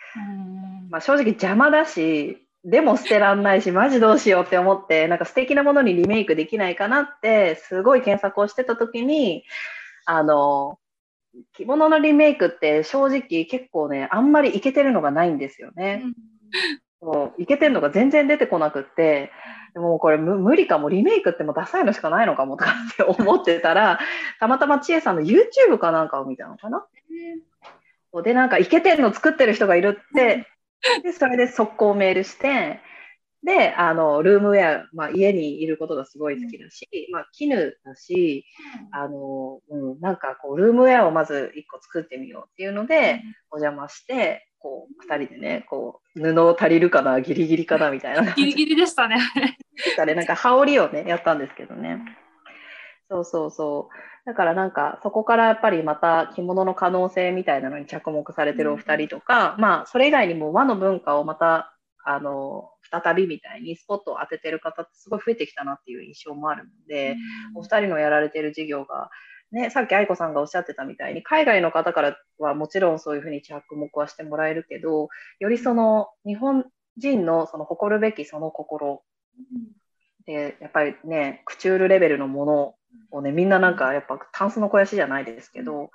[0.91, 9.45] まあ、正直邪魔だし、でも捨てらんないし、マジどうしようって思って、なんか素敵なものにリメイクできないかなって、すごい検索をしてた時に、
[10.05, 10.79] あの、
[11.53, 16.03] 着物のリメイクって正直結構ね、あんまりいけてるのがないんですよね。
[17.01, 19.31] そういけてるのが全然出てこなくって、
[19.73, 23.99] でもこれ無無理かも、リメイクってもうダサいのしかないのかもとかって思ってたら、
[24.39, 26.87] たまたま千恵さんの YouTube かなんかを見たのかな。
[28.23, 30.47] で、なんかイケてるの作ってる人がいるって、
[31.03, 32.81] で、それで速攻メールして、
[33.43, 38.45] で、あの、ルームウェア、まあ家にいることがすごい好きだし、まあ絹だし、
[38.93, 49.19] あの、うん、なんかこう、ルームウェアをまず一個作ってみようっていうので、お邪魔して、こう、二人でね、こう、布足りるかな、ギリギリかな、みたいなギリギリでしたね。
[49.97, 51.99] でね、なんか羽織をね、やったんですけどね。
[53.11, 54.29] そうそうそう。
[54.29, 67.17] だからなんか、そこからやっぱりまた着物の可能性みたいなのに着目されてるお二人とか、まあ、それ以外にも和の文化をまた、あの、再びみたいにスポットを当ててる方ってすごい増えてきたなっていう印象もあるので、
[67.55, 69.11] お二人のやられてる事業が、
[69.53, 75.09] ね、さっき愛子さんがおっしゃってたみたいに、海外の方からはもちろんそういうふうに着目はしてもらえるけど、
[75.39, 79.03] よりその日本人のその誇るべきその心
[80.27, 82.75] で、やっぱりね、クチュールレベルのもの
[83.11, 85.91] をね、みんななんかやっぱタンスの肥やしじゃないですけど、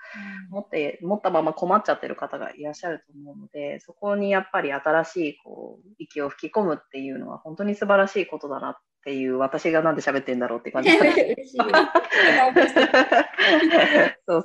[0.50, 11.02] 持って、持ったまま困っちゃってる方がいらっしゃると思うので、そこにやっぱり新しいこう息を吹き込むっていうのは本当に素晴らしいことだなっていう、私がなんで喋ってんだろうって感じ そう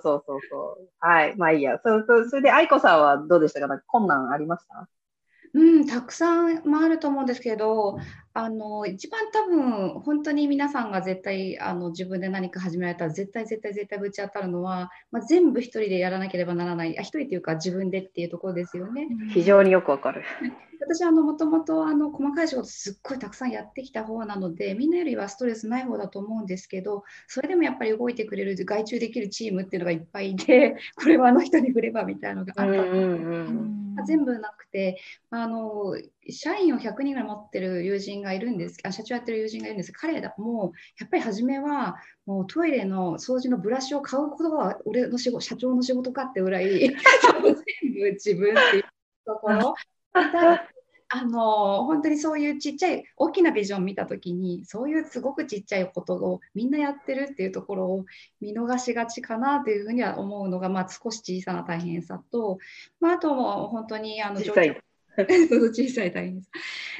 [0.02, 0.88] そうそうそう。
[0.98, 1.34] はい。
[1.38, 1.80] まあいいや。
[1.82, 3.68] そそそれで愛子さんはどうでしたか？
[3.68, 4.86] なんか困難ありました？
[5.54, 7.98] うん、たくさん、まあ、あると思うんですけど、
[8.32, 19.08] あの一番多分本当に皆さんが絶対あの自分で何か始められたら絶対絶対絶対ぶち当たるのは、まあ、全部一人でやらなければならないあ一人というか自分でっていうところですよね。
[19.32, 20.22] 非常によくわかる。
[20.80, 32.66] 私はもともと細かい仕事すっごいたくさんやってきた方なのでみんなよりはストレスない方だと思うんですけどそれでもやっぱり動いてくれる外注できるチームっていうのがいっぱいいて これはあの人に振ればみたいなのがあっ
[33.96, 35.96] た、全部なくてあの
[36.28, 39.92] 社員を100人ぐらい持ってる友人がいるんですあ社長やってる友人がいるんです。
[39.92, 46.92] 彼らもやっぱり初めはもうトイレの掃除のブラシを買うことが俺の仕事社長の仕事かってぐらい全
[47.42, 48.84] 部自分っていう
[49.26, 49.74] ところ。
[51.12, 58.04] あの本当にそういうちっちゃい大きなビジョンを見た時にそういうすごくちっちゃいことをみんなやってるっていうところを
[58.40, 62.58] 見逃しがちかなというふうには思うのが、まあ、少し小さな大変さと、
[63.00, 64.80] まあ、あとも本当にあの小さい
[65.72, 66.50] 小さい大変です。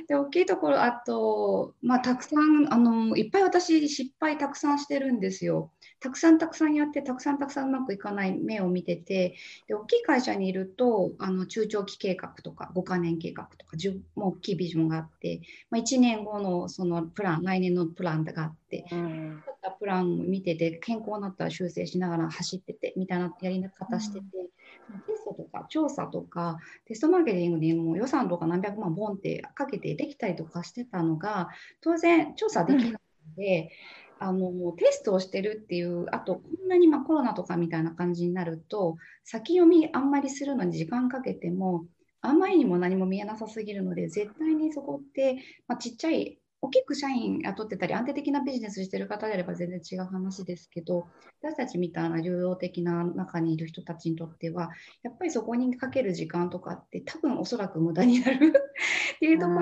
[0.09, 5.71] で大きいところあと、まあ、たくさんあのいっぱい私失敗たくさんしてるんですよ。
[6.01, 9.37] たくさんたくさんやってたくさんたくさんうまくいかない目を見てて
[9.69, 13.77] で大きい会社にいるとあの中長期計画とか5か年計画とか
[14.15, 24.49] も大きいビジョンがあって、まあ、1年後のそのプラン来年のプランがあって、うん、ったプランを見てて健康になったら修正しながら走っててみたいなやり方してて、うん、
[24.99, 31.49] テストとか調査とかテストマーケティングにも予算とか何百万ボンってかけてできたりとかしてたのが
[31.81, 32.99] 当然調査できないの
[33.37, 33.63] で。
[33.63, 41.87] うんあのテストをしてるっていうあとこんなにまコロナとかみたいな感じになると先読みあんまりするのに時間かけても
[42.21, 51.07] あんまりにも何も見えなさすぎるので絶対にそこって、まあ、ちっちゃい大きく社員雇ってたり安定的なビジネスしてる方であれば全然違う話ですけど
[51.43, 54.71] 私たちみたいな流動的な中にいる人たちにとっては
[55.03, 58.53] やっぱりそこにかける時間とかって多分おそらく無駄になる
[59.17, 59.61] っていうところ。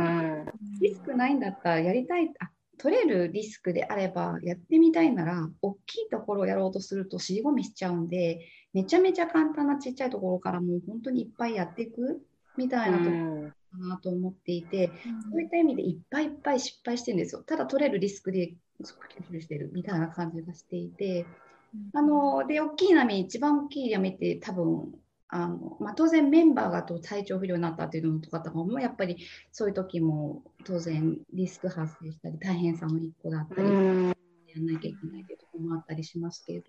[0.80, 8.40] リスクないんだったらやりたいあ取れるリスクであればやってみたいなら大きいところをやろうとすると尻込みしちゃうんで
[8.72, 12.22] めちゃめちゃ簡単なちっちゃいところからもう本当にいっぱいやっていく
[12.56, 17.42] みたいなところかなと思っていて、うん、そういった意味でいっぱいいっぱい失敗してるんですよ。
[17.42, 18.54] ただ取れるリスクで
[18.84, 21.26] してるみたいな感じがしていて、
[21.74, 24.92] うん、あので大きい波一番大きい波って多分
[25.30, 28.80] あのまあ、当然メンバーがと体調不良になったっていうのとかとかも。
[28.80, 29.18] やっぱり
[29.52, 33.74] そういう時も当然リスク発生したり大変さの一個だったり、や
[34.56, 36.66] らなきゃいけないというところもあったりしますけれど、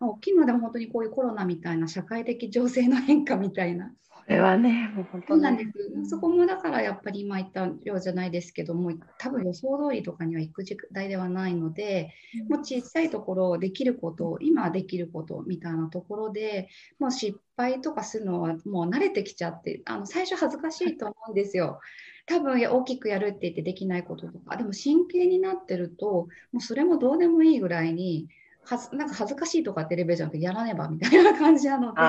[0.00, 6.10] まあ、大きいのでも本当にこういうコロナみたいな社会的情勢の変化みたいなこれはね、もう本当なんです。
[6.10, 12.12] そこもだからやっぱり今言ったようじゃないですけども、多分予想通りとかには行く時代ではないので、
[12.48, 21.80] もう小さいところ、できること、今できることみたいなところで、もう失敗とかするのはもう慣れてきちゃって、あの最初恥ずかしいと思うんですよ。
[22.26, 28.28] 多分大きくやるって言ってできないこととか、でも真剣になってると、もうそれもどうでもいいぐらいに、
[28.64, 32.00] はなんか恥ずかしいとかってレベルじゃなくてやらねばみたいな感じなので、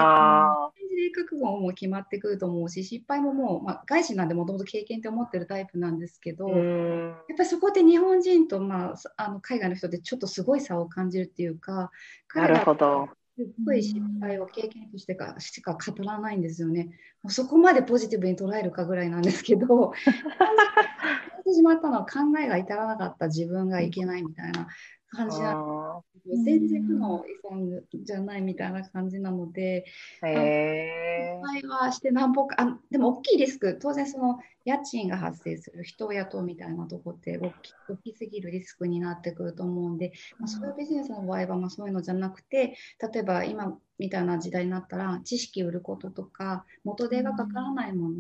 [1.04, 11.92] で覚悟も決まってくると思うし失敗ももう、まあ、外資なんでもともと経験って思ってるタイプなんですけどやっぱりそこで日本人と、まあ、あの海外の人でちょっとすごい差を感じるっていうか
[12.34, 13.10] なるほど。
[13.36, 16.92] すっごい失敗を経験としてかしか語らないんですよね。
[17.24, 19.92] もうそこまでポジティブに捉えるかぐらいなんですけど
[21.44, 24.68] 始まったのは考えが至らなかった自分がいけないみたいな
[25.14, 26.04] 感じなの。
[26.26, 29.86] 全然負の遺産じゃないみたいな感じなので、
[30.24, 42.78] えー、はして何歩かあでも大きいリスク当然その家賃が発生する人を雇うみたいなとこって大き大きすぎるリスクになってくると思うんで、まあ、そういうビジネスの場合はまあそういうのじゃなくて
[43.14, 48.16] 例えば今みたいな時代になったら知識売ることとか元手がかからないもの、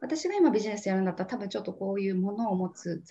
[0.00, 3.02] 私が今ビジネスやるんだったら多分ちょっとこういうものを持つ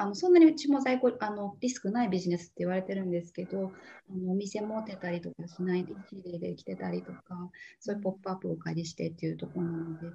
[0.00, 3.72] あのそんなにうちも在庫あのリスクないビジネスって言われてるんですけど
[4.08, 10.06] あのお店持ってたりとかしないで一例で来てたりとかそういうポップアップをお借りしてっていうところなので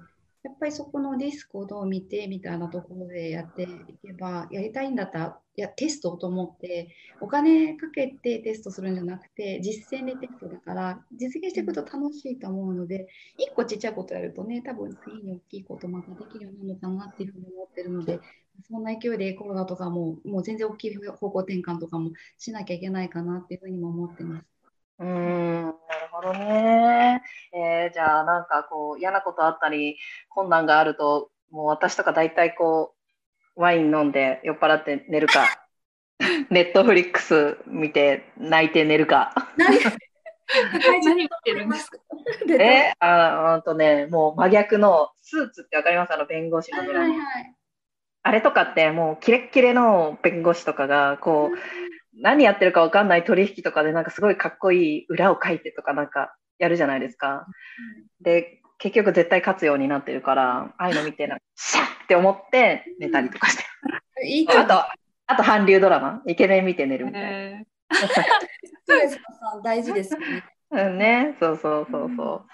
[0.44, 3.66] やっぱりそこのリスクをどう見てみたいなところでやってい
[4.02, 6.88] けばやりたいんだったらやテストと思って
[7.20, 18.20] お金かけてテストするんじゃなくて実践でテストだから実現していくと楽しいと思うので1個ちっちゃいことやるとね多分次に大きいことまたできるようになるのかなっていうふうに思ってるので
[18.62, 24.46] そんな勢いでコロナとかももう全然大きい方向転換とかもしなきゃいけないかなっていうふうにも思ってます。
[25.00, 25.74] うんなる
[26.12, 27.22] ほどね。
[27.52, 32.94] えー、じゃあなんかこう嫌なことあったり困難があるともう私とか大体こ
[33.56, 35.66] うワイン飲んで酔っ払って寝るか
[36.50, 39.34] ネットフリックス見て泣いて寝るか。
[39.58, 41.98] 何言ってるんですか？
[42.60, 46.12] えあほんとねもう真逆のスーツってわかります？
[46.14, 47.04] あの弁護士のドラマ。
[47.08, 47.54] はいはい
[48.24, 57.46] あれとかってもうキレッキレの弁護士とかがこう、何やってるか分かんない取引とかでなんかすごいかっこいい裏を書いてとかなんかやるじゃないですか。
[58.22, 63.64] で結局絶対勝つようになってるから、ああいうの見て、なんかシャッって思って寝たりとかして。
[64.58, 64.74] あと、
[65.26, 67.64] あと韓流ドラマ、イケメン見て寝るみたいな。
[69.62, 70.44] 大事ですよね。
[70.70, 72.46] うんね、そうそうそうそう。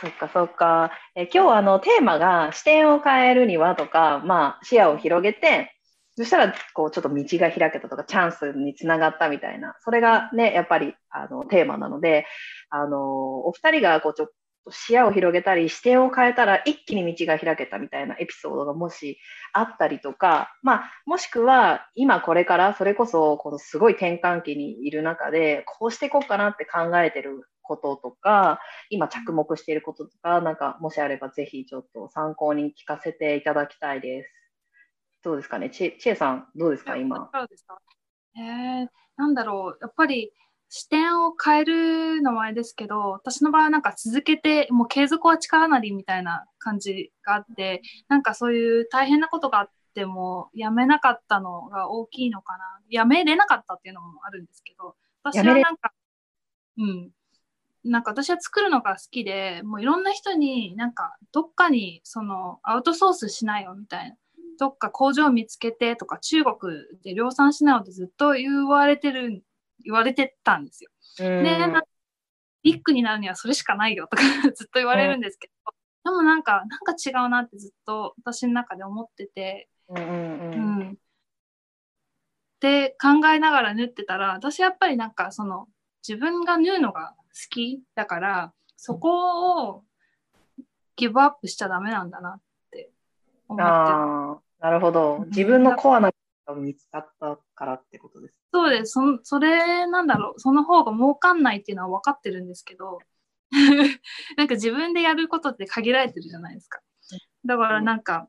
[0.00, 0.90] そっかそっか。
[1.14, 5.72] え今日はあのテーマが視点を変えるにはとか、まあ視野を広げて、
[6.16, 12.26] そしたらこうちょっと道が開けたとかチャンスにつながったみたいな、それがね、やっぱりあのテーマなので、
[12.70, 19.18] あの、お二人がこうちょっと視野を広げたり視点を変えたら一気に道が開けたみたいなエピソードがもし
[19.52, 28.60] あったりとか、まあもしくは今これからそれこそこのすごい転換期にいる中で、こうしていこうかなって考えてることとか、
[28.90, 34.30] 今着目していることとか、なんかもしあればぜひちょっと参考に聞かせていただきたいです。
[35.22, 35.70] どうですかね？
[35.70, 36.92] ちえ、ちえさん、どうですか？
[36.92, 37.30] ー、今。
[38.36, 40.32] えー、なんだろう、やっぱり
[40.68, 52.80] 視点を変えるのもあれですけど、私の場合はなんか続けて、もう継続は力なりみたいな感じがあって、なんかそういう大変なことがあっても、やめなかったのが大きいのかな。
[52.88, 55.92] やめれなかったっていうのもあるんですけど、私はなんか、
[56.78, 57.10] うん。
[57.86, 64.16] なんか私は作るのが好きで、もういろんな人になんかどっかにそのアウトソースしないよみたいな。
[64.58, 66.56] どっか工場見つけてとか中国
[67.02, 69.42] で量産しないよってずっと言われてる、
[69.84, 70.90] 言われてたんですよ。
[71.20, 71.50] うんで、
[72.62, 74.22] ビッグになるにはそれしかないよとか
[74.54, 80.92] ずっと言われるんですけど、でもなんか、なんか違うなってずっと私の中で思ってて、うんうんううんん。
[80.92, 80.96] っ
[82.58, 85.68] て考えながら縫ってたら、私やっぱりなんかその
[86.06, 89.84] 自分が縫うのが好きだから、そこを
[90.96, 92.90] ギブアップしちゃダメなんだなって
[93.48, 95.24] 思ってああ、なるほど。
[95.28, 96.10] 自分のコアな
[96.46, 98.34] が見つかったからってことです。
[98.52, 98.92] そうです。
[98.92, 100.40] そんそれなんだろう。
[100.40, 103.00] その方が儲かんないっていうのは分かってるんですけど、
[104.36, 106.80] なんか自分でやることって限られてるじゃないですか。
[107.44, 108.28] だからなんか、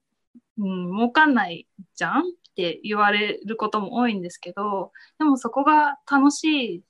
[0.57, 2.23] うん、儲かんないじゃんっ
[2.55, 6.43] て言われることも多いんですけど、でもそこが楽し
[6.75, 6.83] い、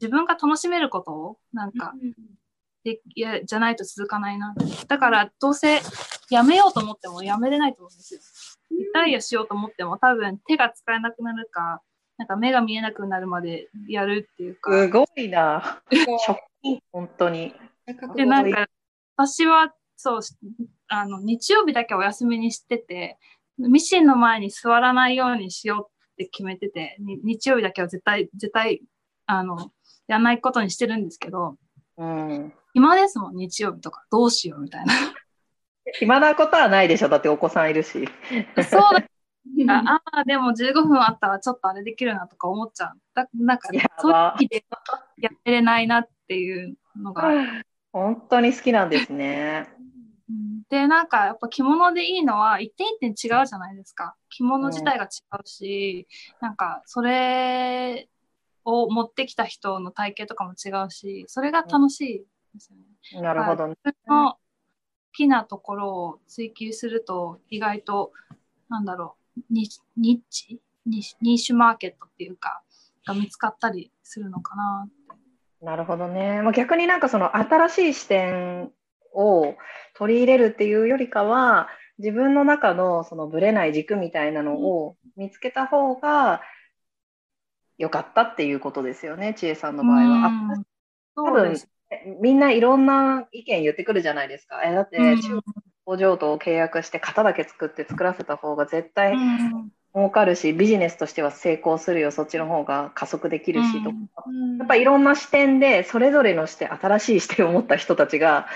[0.00, 1.94] 自分が楽しめることをなんか
[2.84, 4.54] でいやじゃないと続かないな。
[4.88, 5.80] だからどうせ
[6.30, 8.20] やめようと思ってもやめれないと思うんですよ。
[8.70, 11.82] リタイアしようと思っても多分手が使えなくなるか、
[12.18, 14.72] なんか目が見えなくなるまでやるっていうか。
[14.72, 15.82] すごいな。
[16.92, 17.54] 本当に。
[18.16, 18.66] で、なんか
[19.16, 20.20] 私はそう、
[20.88, 23.18] あの、日曜日だけお休みにしてて、
[23.58, 28.82] ミシンの前に座らないようにしようって決めてて、に日曜日だけは絶対、絶対、
[29.26, 29.72] あの、
[30.06, 31.56] やらないことにしてるんですけど、
[31.98, 32.52] うん。
[32.74, 34.04] 暇ですもん、日曜日とか。
[34.10, 34.92] どうしようみたいな。
[35.98, 37.08] 暇なことはないでしょ。
[37.08, 38.08] だってお子さんいるし。
[38.68, 39.06] そうだ
[39.68, 42.98] ああ、でも15分あったらちょっとあれできるなとか思っちゃう。
[43.14, 44.64] だなんかや、そういうば時で
[45.18, 47.62] やってれないなっていうのが。
[47.92, 49.68] 本当に好きなんですね。
[50.68, 54.16] で、なんかやっぱ着物でいいのは一点一点違うじゃないですか。
[54.28, 55.08] 着物自体が違
[55.42, 56.08] うし、
[56.40, 58.08] なんかそれ
[58.66, 62.18] を持ってきた人の体型とかも違うし、それが楽しい
[62.52, 63.22] ですよね。
[63.22, 63.76] なるほどね。
[63.84, 64.38] 自分の好
[65.12, 68.12] きなところを追求すると意外と、
[68.68, 72.60] なんだろう、ニニッチニニッシュマーケットっていうか、
[73.06, 74.88] が見つかったりするのかな。
[75.62, 76.42] なるほどね。
[76.42, 78.72] まあ、逆になんかその新しい視点
[79.14, 79.54] を
[79.94, 86.42] 取り入れるっていうよりかは、自分の中のそのぶれない軸みたいなのを見つけた方が
[87.78, 90.30] 良かったっていうことですよね、千恵さんの場合は。
[91.14, 91.56] 多分。
[92.20, 94.62] みんないろんな意見言ってくるじゃないですか。
[94.64, 95.42] えだってうん中国
[95.84, 103.96] 工場と契約して型だけ作って作らせた方が絶対うん儲かるし、ビジネスとしては成功するよ、そっちの方が加速できるしとか。
[104.26, 108.46] うんやっぱりいろんな視点で、それぞれの視点、新しい視点を持った人たちが、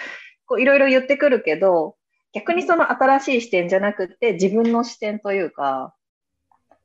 [0.47, 1.97] こういろいろ言ってくるけど、
[2.33, 5.95] 逆にその新しい視点じゃなくて、自分の視点というか、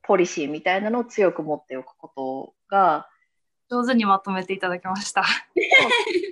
[0.05, 3.07] ポリシーみたいなのを強く持っておくことが、
[3.69, 5.23] 上手にまとめていただきました。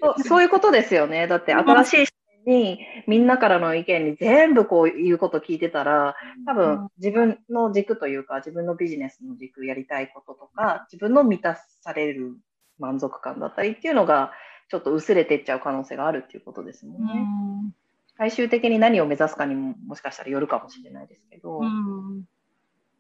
[0.02, 1.28] そうそういうことですよね。
[1.28, 2.14] だって新しい視
[2.46, 6.16] 点に、みんなからの意見に全部こう言うこと聞いてたら、
[6.46, 12.36] 多分自分の軸というか、自分のビジネスの軸、やりたいこととか、自分の満たされる
[12.78, 14.32] 満足感だったりっていうのが、
[14.70, 17.14] ちょっと薄れていっちゃう可能性があるっていうことですもんね。
[17.14, 17.76] うん
[18.16, 21.62] 最終的に何を目指すかにももしかしたらよるかもしれないですけど。
[21.62, 22.26] うん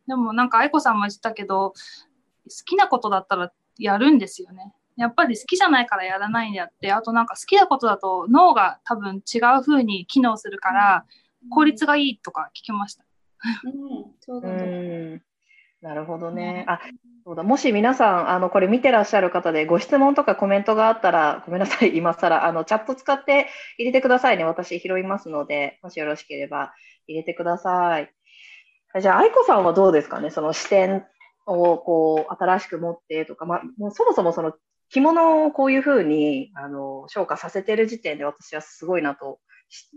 [0.07, 1.75] でもなんか愛子さんも言ってたけど好
[2.65, 4.73] きなことだったらやるんですよね。
[4.95, 11.05] やっぱり好きじゃないからやらないんであってあとなんか好きなことだと脳が多分違う風に機能するから
[11.49, 13.03] 効率がいいとか聞きました。
[13.65, 13.73] うん、
[14.19, 14.67] そううだと思う。
[14.67, 15.21] ん
[15.81, 16.65] なるほどね。
[16.67, 16.79] あ
[17.25, 23.47] そうだもし皆さんあのこれ見てらっしゃる方でご質問とかコメントがあったらごめんなさい今更あのチャット使って
[23.77, 26.73] 入れてくださいね私拾いますのでもしよろしければ
[27.07, 28.13] 入れてください
[29.01, 30.29] じゃあ愛子さんはどうですかね？
[30.29, 31.05] その視点
[31.45, 34.53] をこう新しく持ってとか、まあ、もうそもそもその
[34.89, 39.39] 着物をこういうふうにあの昇華させてる時点で私はすごいなと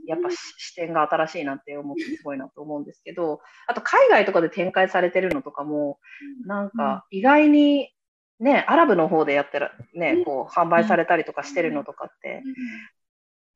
[0.07, 5.99] やっぱ視点が新しいなって思ってすごいなと思うんですけど、あと海外とかで展開されてるのとかも、
[6.47, 7.91] なんか意外に
[8.39, 12.43] ね、アラブの方でやってる、ね、こう販売されたりとかしてるのとかって、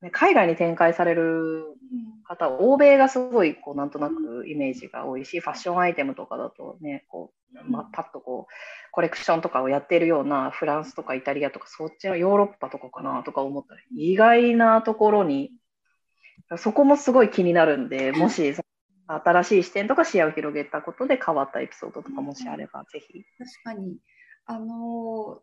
[0.02, 1.64] ね、海外に展開される
[2.24, 8.52] 方、欧米がすごいこうなんとなくイメージが多いし、ファッションアイテムとかだとね、こうまあ、パッとこう
[8.92, 15.50] コレクションとかをやっているようなフランスとかイタリアとかそっちのヨーロッパとかかなとか思ったら意外なところに
[16.56, 18.54] そこもすごい気になるんで、 もし
[19.06, 23.24] 新しい視点とか視野を広げたことで変わったエピソードとかもしあれば、ぜひ。
[23.38, 23.98] 確かに。
[24.46, 25.40] あの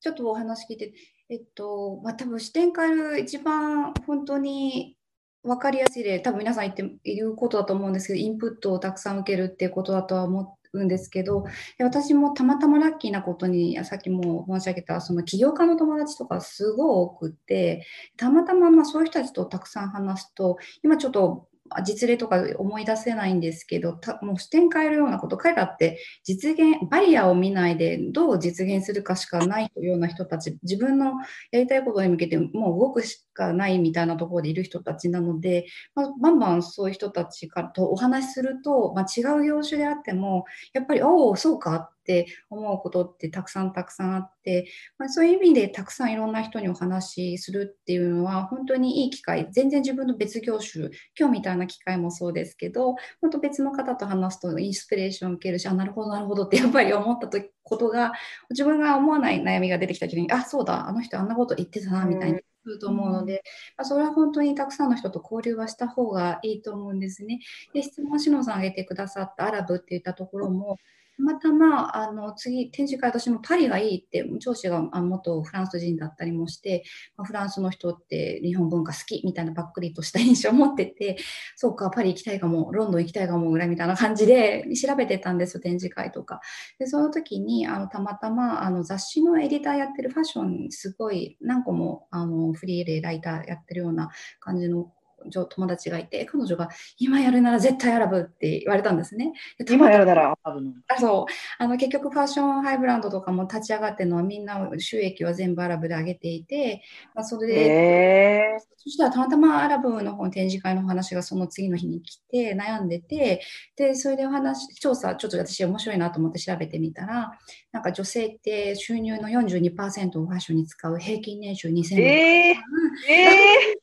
[0.00, 0.92] ちょっとお話聞いて、
[1.32, 4.98] えっと、まあ、多分視点変える一番本当に
[5.42, 11.44] 分かりやすい例、多分皆さん言っていることだと思うんですけど、インプットをたくさん受けるっていうことだとは思うんですけど、
[11.80, 17.86] 私もたまたまラッキーなことに、さっきも申し上げた、その起業家の友達とかすごい多くて、
[18.18, 21.48] たまたままそういう人たちとたくさん話すと、今ちょっと
[21.84, 31.12] 実例とか思い出せないんですけど、もう視点変えるようなこと、彼らって実現、バリアを見ないでどう実現するかしかないような人たち、自分の
[31.50, 44.66] やりたいことに向けてもう動くしかないみたいなところでいる人たちなので、まあ、バンバンそういう人たちかとお話しすると、まあ、違う業種であっても、やっぱり、おお、そうかって思うことってたくさんたくさんあって、
[44.98, 57.28] まあ、そういう意味でたくさんいろんな人にお話しするっていうのは本当にいい機会全然自分の別業種今日みたいな機会もそうですけど本当別の方と話すとインスピレーションを受けるしあなるほどなるほどって やっぱり思った
[57.62, 58.12] ことが
[58.50, 62.40] 自分が思わない悩みが出てきた時にあそうだあの人あんなこと言ってたなみたいに。
[62.64, 63.42] ると思うので、
[63.76, 67.40] まあ、それは本当にたくさんの人と交流はした方がいいと思うんですね。
[67.72, 70.82] で質問しのさん挙げてくださったアラブって言ったところもた
[71.22, 76.84] またまあの次展示会私もパリがいいって上司が元フランス人だったりもして、
[77.16, 81.16] まあ、フランスの人って日本文化好きみたいなばっくりとした印象を持ってて
[81.56, 86.40] そうかパリ行きたいかもロンドン行きたいかもぐらいみたいな感じで調べてたんですよ展示会とか。
[86.78, 94.10] でその時にあのたまたまあの雑誌のエディターやってるファッションすごい何個もあのフリーでライターやってるような
[94.40, 94.92] 感じの
[95.30, 96.68] 友達がいて、彼女が
[96.98, 99.32] 今やるなら絶対アラブって言われたんですね。
[99.68, 100.72] 今やるならアラブの。
[100.88, 101.32] あそう。
[101.58, 106.82] あの結局ファッションハイブランドとかも立ち上がってるのはみんな収益は全部アラブで上げていて、
[107.14, 113.42] まあ、それで、そしたらたまたまアラブの方の展示会の話がその次の日に来て悩んでて、
[113.76, 117.38] で、それでお話、調査ちょっと私面白いなと思って調べてみたら、
[117.70, 122.02] なんか女性って収入の42%をファッションに使う平均年収2000万。
[122.02, 122.54] えー、
[123.12, 123.20] え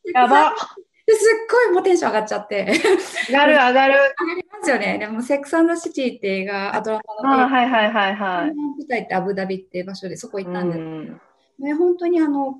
[0.10, 0.54] ー、やば
[1.10, 2.72] ですっごいもうテンション上がっちゃって。
[3.28, 3.93] 上がる 上がる。
[3.93, 4.97] 上がりますよね。
[4.99, 7.43] でも、セックスシティって映画、アドラマの。
[7.45, 8.53] あはいはいはいはい。
[8.53, 10.80] 舞台ってアブダビって場所でそこ行ったんです。
[10.80, 11.22] うん
[11.60, 12.55] ね、本当にあの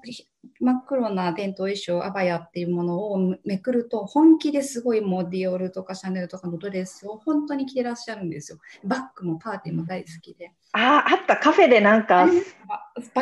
[0.60, 8.60] 真っ黒な伝統衣装アバヤっていうものをめくると本気ですごいもうディオールとかシャネルとかのドレスを本当に着てらっしゃるんですよ。
[8.84, 10.52] バッグもパーティーも大好きで。
[10.74, 12.28] ああ、あったカフェでなんか、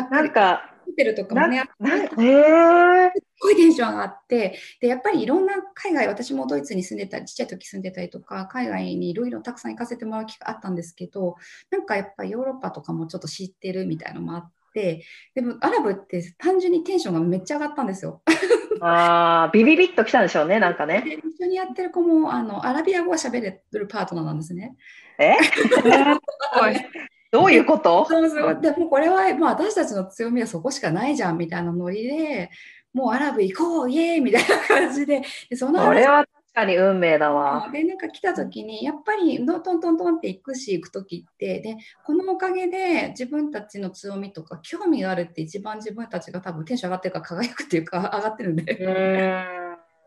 [0.10, 11.36] なんかホテルとかもね、えー、すごいテンション上がって、で、やっぱりいろんな海外、私もドイツに住んでたり、ちっちゃい時住んでたりとか、海外にいろいろたくさん行かせてもらう機会あったんですけど、
[11.70, 14.57] なんかやっぱりヨーロッパとかもちょっと知ってるみたいなのもあって、
[15.34, 18.22] でもアラブって単純にテンションがめっちゃ上がったんですよ。
[18.82, 21.04] ああ、ビビビッときたんでしょうね、なんかね。
[21.38, 24.76] 一緒にやってる子もあのアラビア語を喋れるパートナーなんですね。
[25.20, 25.36] え？
[27.32, 28.06] どういうこと？
[28.08, 32.50] そうそうでもこれは、まあ、私たちの強みはそこしかないじゃんみたいなノリで
[32.94, 37.70] もうアラブ行こうイエーイみたいな感じででそのこれは確かに運命だわ。
[37.72, 49.57] でなんか来た時にやっぱりトントントントンって行くし行く時ってでこのおかげで自分たちの強みとか興味があるって一番自分たちが多分テンション上がってるか輝くっていうか上がってるんで。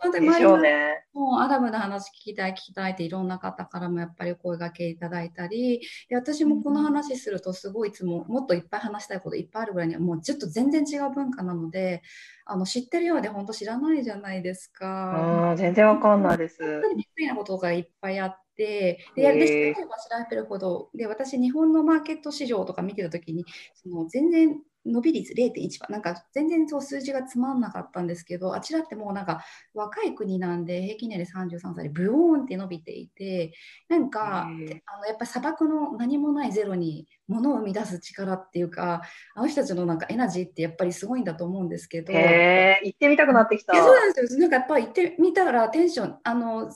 [0.05, 12.03] うん本当に周りね、もうアラブの話聞きたい聞きたいっていろんな方からもやっぱり声がけいただいたりで私もこの話するとすごいいつももっといっぱい話したいこといっぱいあるぐらいにはもうちょっと全然違う文化なので
[12.45, 15.51] あの知ってるようで本当知らないじゃないですか。
[15.53, 16.59] あ全然わかんないです。
[16.63, 18.41] 本当にびっくりなことがいっぱいあって。
[18.57, 33.53] で、でやれば調べるほど、で、私、日本のマーケット市場とか見てたときに、その全然伸び率0.1%なんか全然そう数字がつまんなかったんですけどあちらってもうなんか若い国なんで平均年齢33歳でブヨーンって伸びていて
[33.89, 39.03] なんかあのやっぱ砂漠の何もないゼロに物を生み出す力っていうか
[39.35, 42.13] あの人たちのなんかエナジーってやっぱりすごいんだと思うんですけど。
[42.13, 43.75] へ行ってみたくなってきた。
[43.75, 44.41] そうなんですよ。
[44.41, 46.71] なんかやっぱ行ってみたらテンションあの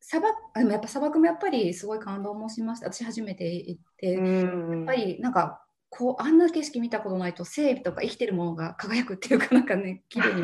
[0.00, 2.90] 砂漠でもやっぱ砂漠もやっぱりすごい感動もしました。
[2.90, 10.42] 私初めて行って、やっぱりなんかこうあんな景色見たことないと生とか生きてるものが輝くっていうかなんかね 綺麗に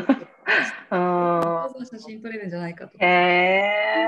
[0.90, 3.62] あ写真撮れるんじゃないかとか、え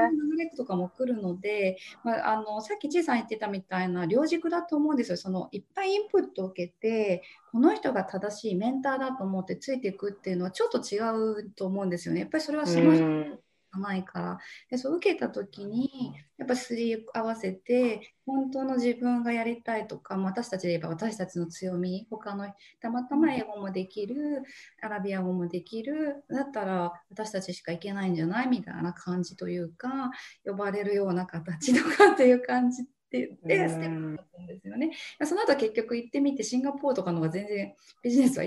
[0.07, 5.17] ー、流れとかも来るので、まあ、あのさっきちいさん言ってたみたいな両軸だと思うんですよ。
[5.17, 7.23] そのいっぱいインプットを受けて
[7.53, 10.99] この人が正しいメンターだと思ってついていくっていうのはちょっと違
[11.41, 12.21] うと思うんですよね。
[12.21, 13.39] やっぱりそれはその人
[13.77, 14.39] ないから。
[14.71, 22.47] でそう受けた時にやっぱすり合わせて本当の自分がやりたいとか私たちで言えば私たちの強み他の
[22.81, 24.43] たまたま英語もできる
[24.83, 28.49] アラビア語もできるだったら私たちしか行けないんじゃない？
[28.49, 30.11] みたいな感じというか
[30.45, 34.91] 呼ばれるような形とかっていう感じって言ってステップだったんですよね。
[35.25, 38.45] その後結局行ってみてシンガポールとかのが全然ビジネスは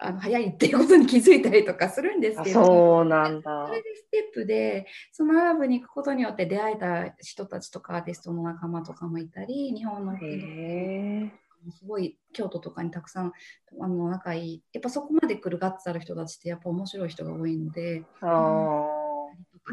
[0.00, 2.64] あの早いっていうことに気づいたりとかするんですけど。
[2.64, 3.66] そうなんだ。
[3.66, 11.30] それでステップでそのアラブに行くことによって出会えた人たちとかアーティストの仲間とかもいたり日本の人
[11.72, 13.32] すごい京都とかにたくさん
[13.80, 18.04] あの仲いいやっぱそこまで来るガッツある人たちってやっぱ面白い人が多いので。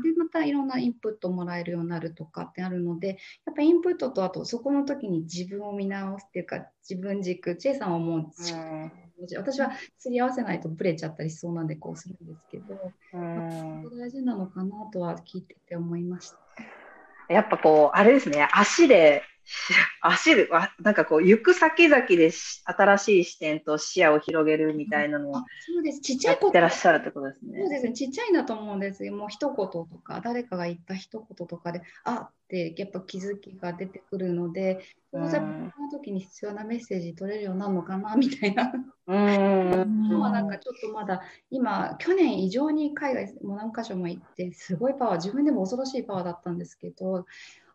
[0.03, 8.91] でまたいろんなインプットもらえるようになるとかってあるのでやっぱインプットとあとそこの時に自分を見直すっていうか自分軸チェイさんはもう、うん
[9.38, 16.38] 私はすり合わせないとブレちゃったりしそうなんでこうするんですけど、うん、大事なのかなとは聞いてて思いました。
[17.34, 19.24] やっぱこう、あれですね、足で
[20.01, 20.49] 足で、
[20.82, 26.01] なんかこう、行く先々で新しい視点と視野を広げるみたいなのは、そうです。
[26.01, 26.59] ちっちゃいこと。
[26.59, 27.59] らっしゃるってことですね。
[27.59, 27.93] そうですね。
[27.93, 29.13] ちっちゃいんだと思うんですよ。
[29.13, 34.82] もう一言とか、誰かが言った一言とかで、あってやっぱ気づきが出てくるので、
[35.30, 38.72] その時に必要なメッセージ取れるようになるのかなみたいな。
[39.07, 40.05] うん。
[40.07, 47.26] 今はなんかちょっとまだ、今、去年以上に海外も何箇所も行って、すごいパワー、自分でも恐ろしいパワーだったんですけど、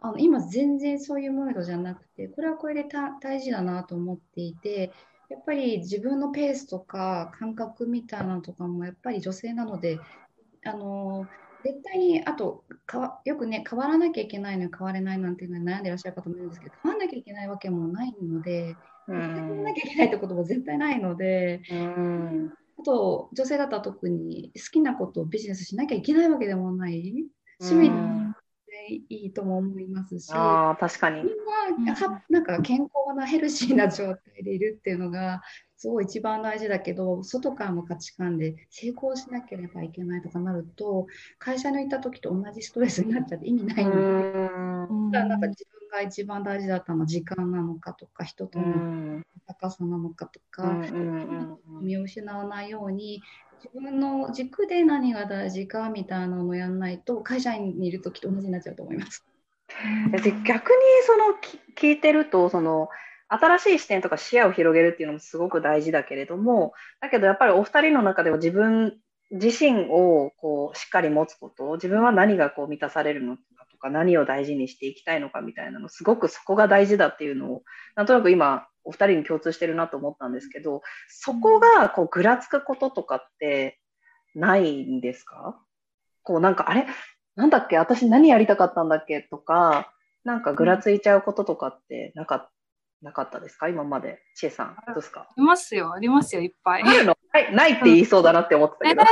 [0.03, 2.89] あの今全然そういうムードじゃなくてこれはこれで
[3.21, 4.93] 大事だなと思っていて
[5.29, 10.01] やっぱり自分のペースとか感覚みたいなのとかもやっぱり女性なので
[10.65, 11.27] あの
[11.65, 21.63] 絶対にあとかよくね変わらなきゃいけないのに変われないなんていうのは悩んでいらっしゃる方もいるんですけど変わらなきゃいけないわけもないので変わらなきゃいけないってことも絶対ないので。
[21.71, 22.53] うん。
[22.79, 27.29] あと女性だったら特に好きなことをビジネスしなきゃいけないわけでもない。
[27.61, 28.20] 趣味
[28.95, 31.23] いいとも思いますし、あ確かに。
[31.23, 31.85] みん。
[31.85, 35.43] ななんか健康なヘルシーな状態でいるっていうのが
[35.77, 41.07] すごい一番大事だけど外からの価値観で成功しなければいけないとかなると
[41.39, 50.83] 会社に行った時と同じストレスになっちゃって意味ないのでだなんか自分が一番大事だったのは時間なのかとか人との高さなのかとか
[51.81, 53.23] 見失わないように
[53.63, 59.25] 自分の軸で何が大事かみたいなのをやらないと会社員にいる時と同じになっちゃうと思います。
[60.45, 61.37] 逆にその
[61.77, 62.89] 聞いてるとその
[63.29, 68.99] 新しい視点とか視野を広げるっていうのもすごく大事だけれどもだけどやっぱりお二人の中では自分
[69.31, 77.63] 自身をこうしっかり持つこと自分は何がこう満たされるのかとか何を大事にしていきたいのかみたいなのすごくそこが大事だっていうのを
[77.95, 83.79] なんとなく今お二人に共通してるなと思ったんですけど、そこがこうぐらつくこととかって
[84.35, 85.61] ないんですか？
[86.23, 86.87] こうなんか、あれ？
[87.37, 87.79] なんだっけ？
[87.79, 89.23] 私何やりたかったんだっけ？
[89.23, 89.93] とか、
[90.25, 92.51] なんかぐらついちゃうこととかってなか
[93.03, 93.69] なかったですか？
[93.69, 94.21] 今まで。
[94.37, 95.23] ちえさん、どうですか？
[95.23, 96.83] ありますよ、ありますよ、いっぱい。
[96.83, 97.17] あるの？
[97.33, 99.03] ないないって言いそうだなって思ってたけど。
[99.03, 99.07] 意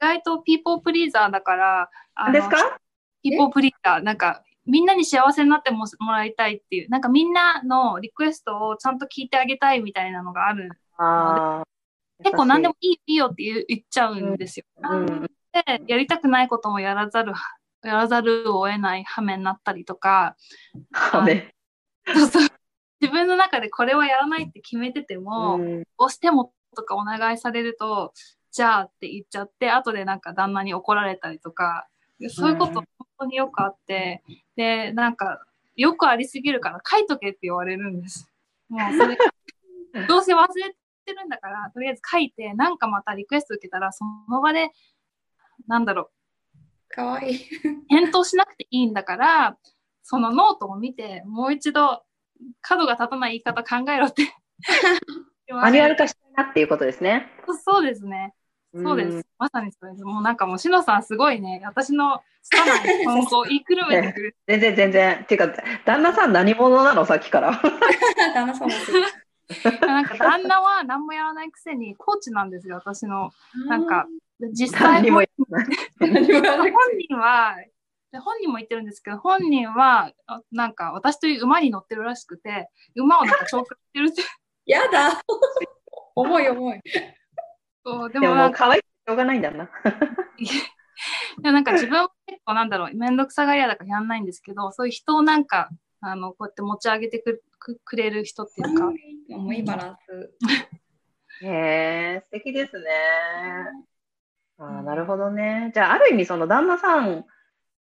[0.00, 2.78] 外とピーポープリーザーだから、あですか？
[3.22, 10.70] ピーポープリーザー、なんかみんなに幸せになってもらいたいっていう、なんかみんなのリクエストをちゃんと聞いてあげたいみたいなのがある。
[10.98, 11.66] の
[12.18, 14.66] で、結構何でもいいいいよって言っちゃうんですよ。
[14.82, 15.06] うん、
[15.52, 17.32] で、やりたくないこともやらざる、
[17.82, 20.36] やらざるを得ない羽目になったりとか、
[22.06, 22.48] そうそう。
[23.00, 28.12] 自分の中でこれはやらないって決めてても、うん、どうしてもとかお願いされると、
[28.52, 31.88] じゃあって言っちゃって、後でなんか旦那に怒られたりとか、
[32.28, 32.86] そういうこと本
[33.22, 34.22] 当によくあって、
[34.56, 35.40] で、なんか、
[35.76, 38.30] よくありすぎるから書いとけって言われるんです。
[38.68, 39.16] もうそれ、
[40.08, 44.70] どうせ忘れてるんだから、とりあえず書いて、なんかまたリクエスト受けたら、その場で、
[45.66, 46.10] なんだろ
[46.90, 46.94] う。
[46.94, 47.38] かわいい。
[47.88, 49.58] 返答しなくていいんだから、
[50.02, 52.04] そのノートを見て、もう一度、
[52.60, 54.34] 角が立たない言い方考えろって
[55.48, 57.30] マニュアル化したいなっていうことですね。
[57.64, 58.34] そうですね。
[58.74, 59.26] そうです。
[59.38, 60.04] まさにそうです。
[60.04, 64.36] もうなんかもう、しのさんすごいね、私のつかない本当言いくるめてくる。
[64.46, 65.20] 全然全然。
[65.22, 67.04] っていうか、旦那さん何者なの？
[67.04, 67.52] さっきから。
[68.34, 68.74] 旦那さんも
[69.86, 73.30] なんか旦那は何もやらないくせにコーチなんですよ、私の。
[73.66, 74.06] なんか、
[74.52, 75.26] 実際本
[76.98, 77.56] 人は、
[78.12, 80.12] 本人も言ってるんですけど、本人は、
[80.50, 84.22] なんか私という馬に乗ってるらしくて、馬をなんか紹介してるって。
[84.64, 85.20] やだ
[86.14, 86.80] 重い重い。
[87.84, 89.68] そうでも可愛いしょうがないんだな。
[91.42, 95.70] でもなんか自分は結構なんだろう、めんどくさがり屋だからやんないんですけど、そういう人をなんか、
[96.00, 97.42] あの、こうやって持ち上げてく
[97.84, 98.92] くれる人っていうか。
[99.38, 100.34] もういいバランス。
[101.44, 101.48] へ
[102.16, 102.90] え、素敵ですね。
[104.58, 105.72] あなるほどね。
[105.74, 107.24] じゃあ、ある意味、その旦那さん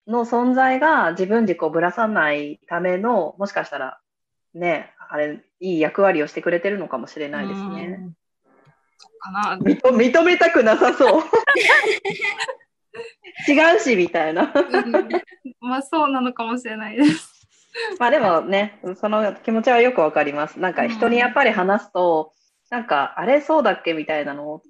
[0.06, 4.00] の存在が自分軸をぶらさないための、もしかしたら、
[4.54, 8.14] ね、あれ、いい役割をしてくれてるのかもしれないですね。
[9.18, 11.22] かな認めたくなさそう。
[13.48, 14.52] 違うし、みたいな。
[15.60, 17.34] まあ、そうなのかもしれないです。
[17.98, 20.60] まあでもね、その気持ちはよくわかります。
[20.60, 22.32] なんか人にやっぱり話すと、
[22.70, 24.62] うん、なんか、あれそうだっけみたいなのを、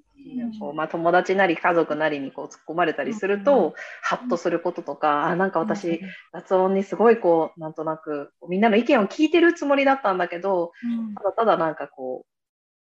[0.59, 6.01] こうまあ、友達なり家族なりにこう突っ込まれたりすると、うん、ハッとすることとか、あなんか私、
[6.33, 10.71] 雑音にすごいこう、なんとなく、みんなの意見を聞いてるつもりだったんだけど、
[11.17, 12.25] ただただなんかこ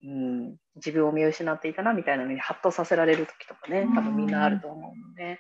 [0.04, 5.40] う、うん、自分を見失っていたなみたいなのにハッとさせられる時とかね、多分みんなあると思うので、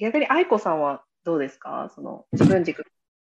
[0.00, 1.90] 逆に愛子さんはどうですか？
[1.94, 2.84] その自分軸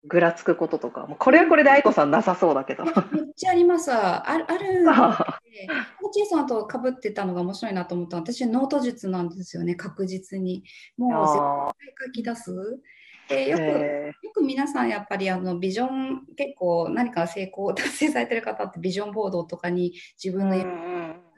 [0.05, 2.84] ぐらつくこととか、もうこれはこれで愛子さんなさそうだけど。
[2.84, 2.93] めっ
[3.36, 3.91] ちゃあります。
[3.91, 4.45] あある
[6.01, 10.64] コーチさんとかぶってたのが面白いなと思った私、ノート術なんですよね、確実に。
[10.97, 11.39] もう絶
[11.95, 12.82] 対書き出す。
[13.30, 20.65] でよくよく皆さんやっぱりあのビジョン結構何か成功達成されてる方ってビジョンボードとかに自分のやっ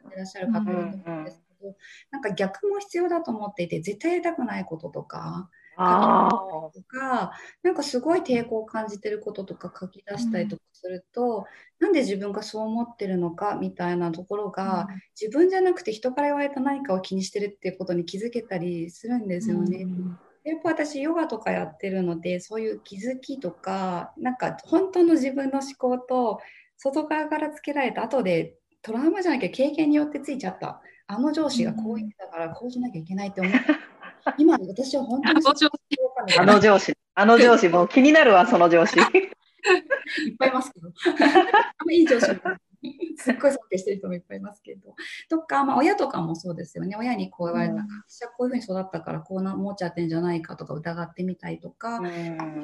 [0.10, 1.76] てらっしゃる方いると思うんですけど、
[2.12, 7.32] なんか逆も必要だと思っていて絶対やりたくないこととかとか、
[7.64, 11.44] なんかすごい抵抗を感じてることとか書き出したりとかすると、うん、
[11.80, 19.84] なんで自分がそう思ってるのかみたいなところが、うん、自分じゃなくて人から言われた何かを気にしてるっていうことに気づけたりするんですよね。
[19.84, 26.39] うんやっぱ私ヨガとかやってるのでそういう気づきとかなんか本当の自分の思考と
[26.78, 30.82] 外側からつけられた後でトラウマじゃなきゃ経験によってついちゃった。
[31.08, 33.60] あの上司がこう言ってたからこうしなきゃいけないって思った。
[34.38, 35.41] 今私は本当に
[36.38, 38.98] あの上司、あの上司、もう気になるわ、その上司。
[39.02, 40.89] いっぱいいますけど。
[40.89, 42.28] あんまいい上司
[43.18, 44.96] すっごい尊敬してる人もいっぱいいますけど。
[45.30, 46.96] とか、まあ、親とかもそうですよね。
[46.98, 52.08] 親にこう言われた、うん、私はこういうふうに育ったからこうな思っちゃってんじゃないかとか疑ってみたりとか、うん、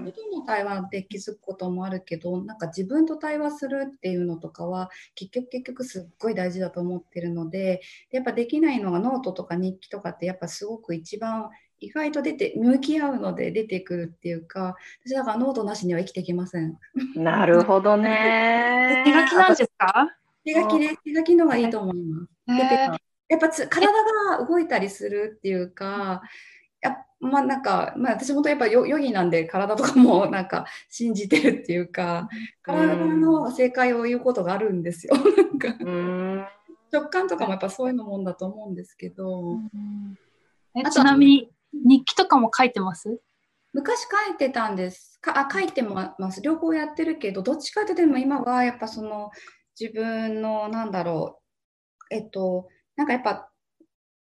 [0.06, 11.50] 人との対話で気づくこともあるけど、なんか自分と対話するっていうのとかは、結局結局すっごい大事だと思ってるので、やっぱできないのがノートとか日記とかってやっぱすごく一番
[11.82, 16.78] 意外と出て向き合うので出てくるっていうか私だからノートなしには生きていけません。
[17.16, 19.02] なるほどね。
[19.06, 20.16] 手書きなんですか？
[20.46, 22.62] 手書きで、手書きのがいいと思います。
[23.30, 23.88] やっぱつ体
[24.38, 26.22] が動いたりするっていうか、
[26.82, 32.28] やまあなんか、まあ、私もやっぱヨギなんで体とかもなんか信じてるっていうか、
[32.62, 35.14] 体の正解を言うことがあるんですよ。
[35.38, 36.50] なんか
[36.92, 39.60] 直感とかもやっぱそういうのもんだと思うんですけど。
[40.76, 43.20] えちなみに日記とかも書いてます？
[43.74, 45.18] 昔書いてたんです。
[45.22, 46.42] かあ書いてます。
[46.42, 49.32] 両方やってるけど、どっちかってでも今はやっぱその
[49.80, 51.40] 自分のなんだろ
[52.12, 53.50] う、えっと、なんかやっぱ、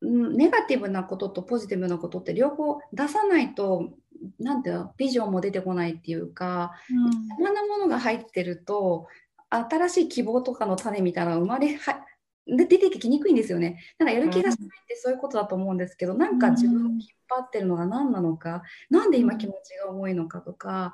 [0.03, 3.95] ネガティブなこととポジティブなことって両方出さないと、
[4.39, 6.72] なんていうの、ビジョンも出てこないっていうか、
[7.39, 9.07] うん、なものが入ってると、
[9.49, 12.05] 新しい希望とかの種みたいなのが生まれは
[12.47, 13.78] で出てきにくいんですよね。
[13.99, 16.38] なんかやる気がしないってそういうことだと思うんですけど、うん、なん。
[16.43, 20.93] か自分を引っ張ってるのが何なのか、うん、なんで今気持ちが重いのかとか、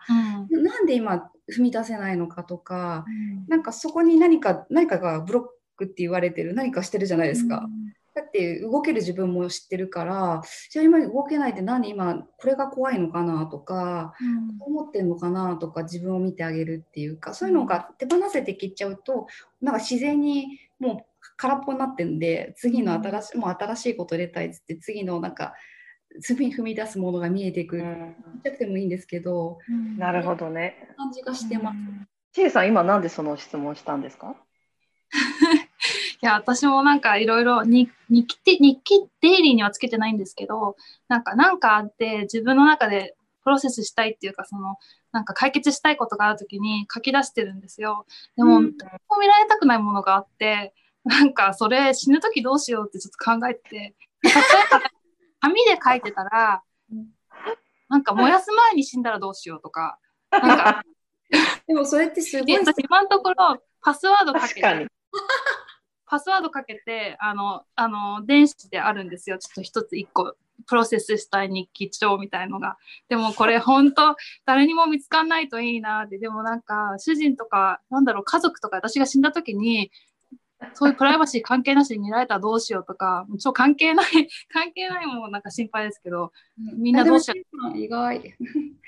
[0.50, 5.44] うん、なんで今踏み出せないのかとか、うん、なんかそこに何か何かがブロッ
[5.76, 7.66] クって言われてる何かしてるじゃないですか。
[8.14, 19.28] だって動ける自分も知ってるからじゃあ今動けないって何今これが怖いのかなとか、うん、思ってるのかなとか自分を見てあげるっていうかそういうのが手放せてきっちゃうと
[19.62, 21.07] なんか自然にもう
[21.38, 25.54] 空っぽになってんで次の新しい、もう新しいこと入れたいっつって次のなんか
[26.20, 30.88] 次踏み出すものが見えてくる、うん、ちゃくてもいいんですけど、うん、なるほどね。
[30.96, 31.76] 感じがしてます。
[32.32, 34.36] ち、え、さん今なんでその質問したんですか？
[36.20, 40.76] いや私もなんかいろいろ日記って日記デイリーにはつけてないんですけど
[41.06, 43.14] なんかなんかあって自分の中で
[43.44, 44.76] プロセスしたいっていうかその
[45.12, 48.06] なんか解決したいことがあるときに書き出してるんですよ。
[48.36, 48.64] でも、うん。
[48.66, 50.74] 見られたくないものがあって、
[51.08, 53.76] なんかそれ死ぬときどうしようってちょっと考えてて、
[54.22, 54.34] 例え
[54.70, 54.82] ば
[55.40, 56.62] 紙で書いてたら、
[57.88, 59.98] なんか燃やす前に死んだらどうしようとか、
[60.30, 60.82] なんか、
[61.66, 64.86] でもそれってすごい今のところパスワードかけて。
[66.10, 69.38] パスワードかけて、あの、あの、電子であるんですよ。
[69.38, 70.34] ちょっと一つ一個、
[70.66, 72.78] プロセスしたい日記帳みたいのが。
[73.10, 76.18] でもこれ本当、誰にも見つかんないといいなって。
[76.18, 79.90] でもなんか、主人とか、なんだろう、家族とか私が死んだ時に、
[80.74, 84.06] そういうプライバシー関係なしに見られたらどうしようとか、ちょ関係ない、
[84.52, 86.32] 関係ないもんなんか心配ですけど、
[86.76, 87.34] みんなどうしよ
[87.74, 87.78] う？
[87.78, 88.34] 意外。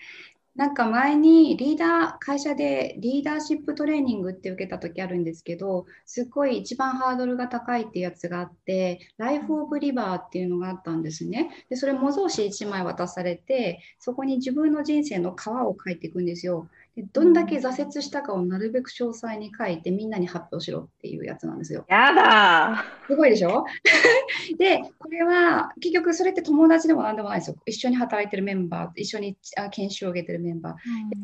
[0.57, 11.51] なんか前にリーダー、会社でリーダーシップトレーニングって受けた時あるんですけど、すっごい一番ハードルが高いっていうやつがあって、ライフ・オブ・リバーっていうのがあったんですね。
[11.71, 16.69] で、それ模造紙1枚渡されて、そこに自分の人生の川を書いていくんですよ。
[17.01, 21.85] でどんだけ挫折したかをなるべく詳細に書いてみんなに発表しろっていうやつなんですよ。
[21.89, 23.65] やだすごいでしょ？
[24.59, 27.57] で、これは結局それって友達でも何でもないですよ。
[27.67, 30.75] 一緒に働いてるメンバー、一緒にあ研修を受けてるメンバー。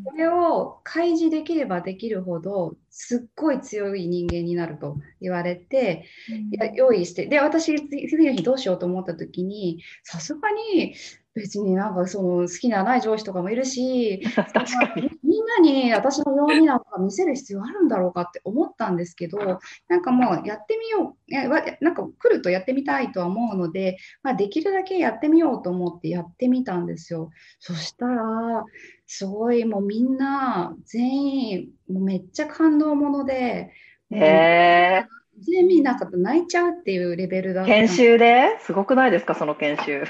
[0.05, 6.05] これを開示できればできるほど、すっごい強い人間になると言われて、
[6.53, 7.77] いや用意して、で、私、
[8.09, 10.95] 次の日どうしようと思った時に、さすがに
[11.35, 14.65] 別になんかその好きなない上司とかもいるし、 確か
[14.97, 15.11] に。
[15.47, 19.39] なに私の弱みなんか見せる必要あるんだろうかって思ったんですけど、
[19.89, 21.49] なんかもうやってみよう、や
[21.81, 27.31] なんか来るとやってみたいとは思うので、まあ、できるだけやってみようと思ってやってみたんですよ。
[27.61, 28.65] そしたら、
[29.07, 33.73] すごいもうみんな全員もうめっちゃ感動もので、
[34.11, 35.07] へえ
[35.39, 38.59] 全員なんか泣いちゃうっていうレベルだーった研修で？
[38.61, 40.05] すごくないですか、その研修。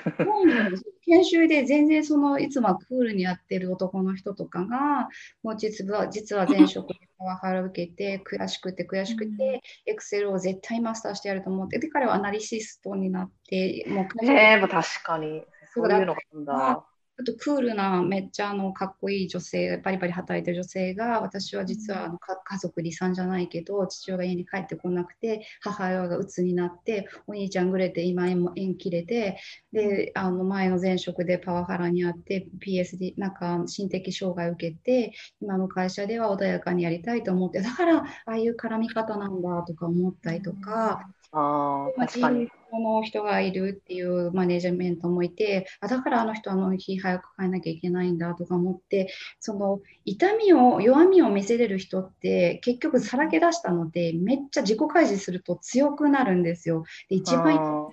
[1.05, 5.09] 研修で全然そのいつもはクールにやってる男の人とかが
[5.43, 15.43] もう実は実は前職でパワハラを受けて悔しくて悔しくてエクセルを絶対マスターしてやると思ってで彼はアナリシストになってもうえ、もう確かに。
[15.74, 16.85] そういうのがあるんだ。
[17.19, 29.39] あとクールなめっちゃあのかっこいい女性バリバリ働いてる女性が私は実はあのか家族離散じゃないけど父親が家に帰ってこなくて母親が鬱になってお兄ちゃんぐれて今縁も縁切れて
[29.73, 41.09] であの前の前職でパワハラにあって PSD なんか心的障害を受けて今の会社では穏やかにやりたいと思ってだからああいう絡み方なんだとか思ったりとか。
[41.33, 42.49] ああ、まあ確かに。
[42.68, 56.85] 人の人がいるっていうマネージメントもいてあだからあの人あの日早く帰んなきゃいけないんだとか思ってその痛みを弱みを見せれる人って結局さらけ出したのでめっちゃ自己開示すると強くなるんですよ。
[57.09, 57.89] で一番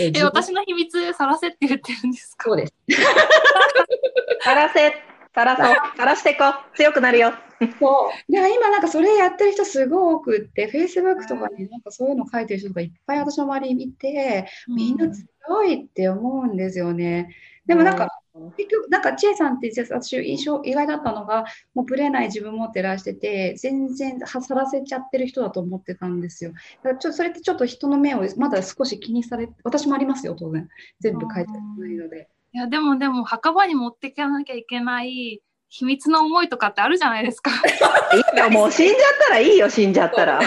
[0.00, 2.44] え、私の秘密さらせって言ってるんですか？
[2.48, 2.74] そうです。
[4.42, 4.92] さらせ、
[5.34, 5.66] さらそう、
[5.96, 6.76] さらしていこう。
[6.76, 7.32] 強くなるよ。
[7.80, 17.34] そうで今なんかそれやってる人すごい多くって、Facebook とかになんかそういうの書いてる人とかいっぱい私の周りにいて、みんな強いって思うんですよね。
[17.66, 18.08] でもなんか、
[18.56, 26.52] 結局、なんか、千恵さんって私印象意外だったのが、もうぶれない自分持ってらしてて、全然はさらせちゃってる人だと思ってたんですよ。
[26.82, 30.68] だからちょそれってちょっと人の目をまだ少し気にされ私もありますよ、当然。
[31.00, 32.28] 全部書いてないので。
[32.54, 37.50] いや、でもでも、墓場に持っていかなきゃいけない秘密の思いとかってあるじゃないですか。
[37.50, 40.40] いいよ、 もう死んじゃったらいいよ、死んじゃったら。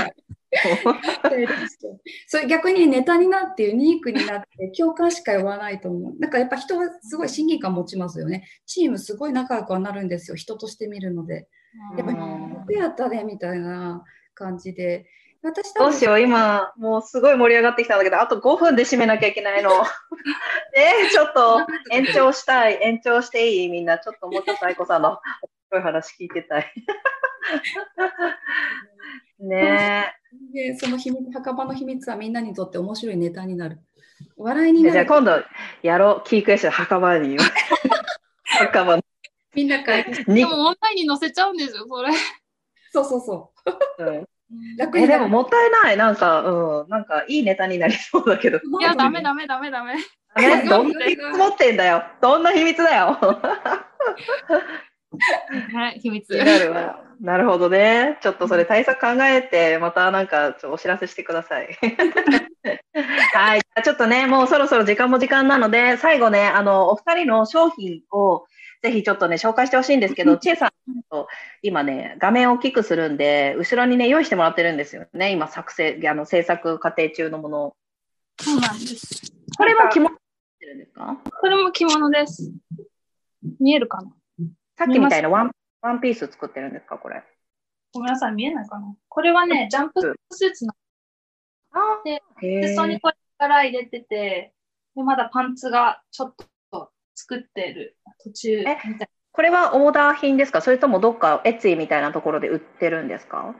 [2.27, 6.15] それ 逆にネタになってユニークになって共感しか呼ばないと思う。
[6.17, 8.47] なんかやっぱ人はすごい親近感持ちますよね。
[8.65, 10.37] チームすごい仲良くはなるんですよ。
[10.37, 11.49] 人として見るので。
[11.97, 15.07] やっぱりよくやったねみたいな感じで。
[15.47, 19.71] 私どうしよう、今、もうすごい盛り上がってきたんだけど、あと5分で締めなきゃいけないの。
[20.75, 23.69] えちょっと延長したい、延長していい？
[23.69, 25.19] みんな、ちょっともうちょっと愛子さんの面
[25.71, 26.73] 白い話聞いてたい。
[29.39, 30.13] ね
[30.53, 33.79] でその秘密、墓場の秘密はみんなにとって面白いネタになる。
[34.35, 34.83] 笑いにえ。
[34.83, 34.91] なる。
[34.93, 35.41] じゃあ今度
[35.83, 37.37] やろう、キークエスチョン墓場に。
[38.43, 38.99] 墓場
[39.53, 42.11] みんな書いでも、オンラインに載せちゃうんですよ、それ。
[42.91, 43.53] そうそうそ
[43.99, 44.03] う。
[44.03, 44.27] うん
[44.77, 48.57] 楽にでももったいない、なんか、うん、なんかいいネタになりそうだけど。
[48.57, 49.95] いや、ダメダメダメダメ。
[49.95, 52.03] ね、どんな秘密持ってんだよ。
[52.21, 53.17] どんな秘密だよ。
[55.73, 56.37] はい、秘密。
[56.37, 57.03] なるわ。
[57.19, 58.19] なるほどね。
[58.21, 61.69] ちょっとそれ対策考えて、またなんかちょお知らせしてください。
[63.33, 63.61] はい。
[63.83, 68.45] ちょっとね、もうそろそろ時間も時間なので、最後ね、あの、お二人の商品を
[68.81, 70.71] ぜひちょっとね、紹介してほしいんですけど、ちえさん
[71.09, 71.27] と
[71.61, 75.31] 今ね、画面を大きくするんで、後ろにね、用意してもらってるんですよね。
[75.31, 77.75] 今、作成、あの、制作過程中のものを。
[78.39, 79.33] そうなんです。
[79.57, 80.17] これも着物っ
[80.59, 81.17] てるんですか？
[81.23, 82.51] これも着物です。
[83.59, 84.11] 見えるかな？
[84.77, 85.51] さっきみたいなワン、
[85.81, 87.23] ワンピース作ってるんですか、これ？
[87.93, 88.95] ごめんなさい、見えないかな。
[89.09, 90.01] これはね、ジャンプ
[90.31, 90.73] スーツの
[91.71, 94.53] あで、へ裾にこれから入れてて、
[94.95, 96.45] で、まだパンツがちょっと
[97.17, 99.07] 作ってる途中みたいな。
[99.31, 100.61] これはオーダー品ですか？
[100.61, 103.55] それともどっかエツィみたいなところで売ってるんですか？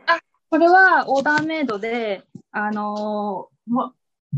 [0.49, 3.93] これはオーダーメイドで、あのーもう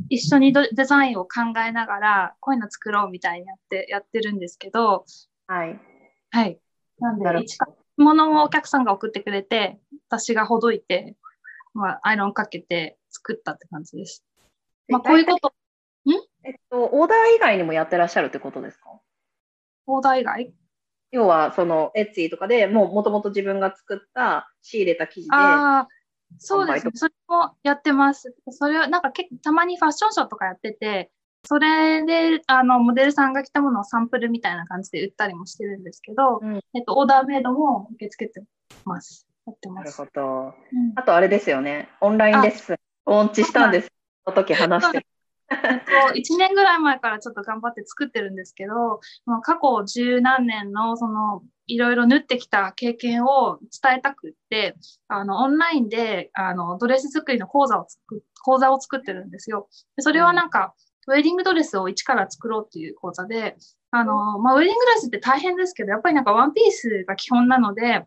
[0.10, 5.06] 一緒にドデザインを考えながら、こういうの作ろうみたいにやって、やってるんですけど、
[5.48, 5.80] はい。
[6.32, 6.60] はい。
[7.00, 7.58] なんで、一
[7.98, 11.16] 物をお客さんが送ってくれて、私がほどいて、
[11.74, 14.24] まあ、アイロンかけて作ったって感じです。
[14.88, 15.54] まあ、こういうこと、
[16.44, 19.00] えっと、オーダー以外にもやってらっしゃるってことですか？
[19.96, 20.54] オーダー以外？
[21.12, 25.88] 要は、その、エッツィとかでもう、もともと自分が作った、仕入れた生地で、ああ、
[26.38, 26.92] そうですね。
[26.94, 28.36] それもやってます。
[28.52, 31.12] それはなんか結構たまにファッションショーとかやってて、
[31.46, 38.44] それであのモデルさんが着たものをサンプルみたいな感じで売ったりもしてるんですけど、うんえっと、オーダーメイドも受け付けて
[38.86, 39.26] ます。
[39.48, 39.98] やってなるます。
[39.98, 40.22] ほど。
[40.22, 41.90] うんあと、あれですよね。
[42.02, 43.92] オンラインレッスン、オンチしたんです。
[44.26, 45.06] その時話して。
[45.52, 54.76] えっと、1年ぐらい前からちょっと頑張って作ってるんですけど、まあ過去十何年のそのいろいろ縫ってきた経験を伝えたくって、
[55.08, 59.68] あのオンラインであのドレス作りの講座を作っ講座を作ってるんですよ。
[59.96, 60.74] でそれはなんか、
[61.08, 63.56] ウェディングドレスを一から作ろうっていう講座で、
[63.92, 68.06] あの、まあ、ウェディングドレスって大変ですけど、やっぱりなんかワンピースが基本なので、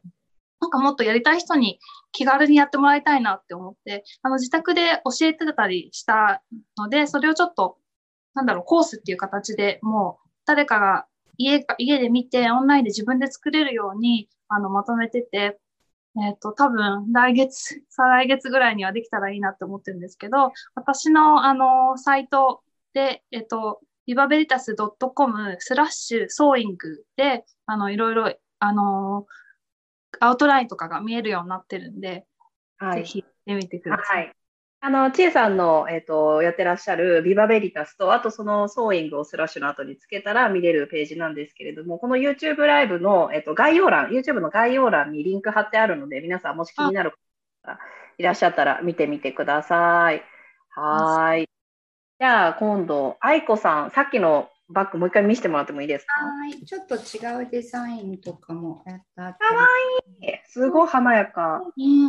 [0.62, 1.80] なんかもっとやりたい人に
[2.12, 6.42] 気軽にやってもらいたいなって思って、あの自宅で教えてたりした
[6.78, 7.78] ので、それをちょっと、
[8.34, 11.06] なんだろう、コースっていう形でもう誰かが
[11.36, 15.58] 家か家で見て、オンラインで自分で作れるようにあのまとめてて、
[16.16, 29.26] えっ、と、多分来月、 再来月ぐらいにはできたらいいなって思ってるんですけど、私のあのサイトで、えっ、と、リバベリタス .com スラッシュソーイングで、あの、いろいろ、あの、
[30.22, 32.26] アウトラインとかが見えるようになってるんで、
[32.78, 33.00] はい。
[33.00, 34.14] ぜひ見てみてくださ。
[34.14, 34.30] はいい。
[34.84, 47.10] あの、ちえさんの、えっと、やってらっしゃるビバベリタスと、あとそのソーイングをスラッシュの後につけたら見れるページなんですけれども、この YouTube ライブの、えっと、概要欄、YouTube の概要欄にリンク貼ってあるので、皆さんもし気になる
[47.64, 47.80] 方が
[48.18, 50.22] いらっしゃったら見てみてください。
[50.70, 51.48] はーい。
[52.20, 56.24] じゃあ、今度、愛子さん、さっきのバッグもう一回見せてもらってもいいですか？
[56.24, 59.66] はい、ちょっと違うデザインとかもやったあかわ
[60.22, 61.60] えすごい華やか。
[61.76, 62.08] うん。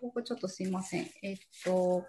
[0.00, 1.06] ここちょっとすいません。
[1.22, 2.06] えっと、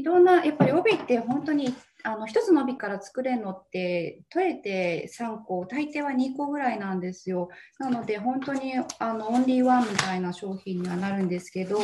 [0.00, 1.74] いろんな、やっぱり帯って本当に
[2.04, 7.50] あの一つの帯から作れるのって、取れて3個、大抵は2個ぐらいなんですよ。
[7.78, 11.78] なので、本当にあのオンリーワンみたいな商品にはなるんですけど、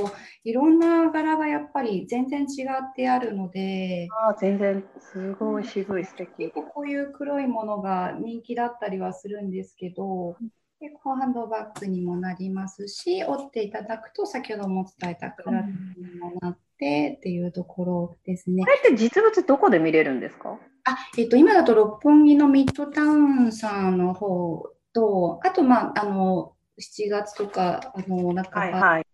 [0.45, 10.37] いろんな柄がやっぱり全然違ってあるので、あー全然、すごい渋い、素敵こういう黒いものが人気だったりはするんですけど、
[10.81, 15.64] でこうハンドバッグにもなりますし、折っていただくと先ほども伝えたクラッ
[15.95, 18.70] チにもなってっていうところですねこ。
[18.70, 20.59] れって実物どこで見れるんですか？
[20.85, 29.07] あ、えっと、今だと六本木のミッドタウンさんの方と、あと、まあ、あの、7月とか、あの、なんか、はいはい。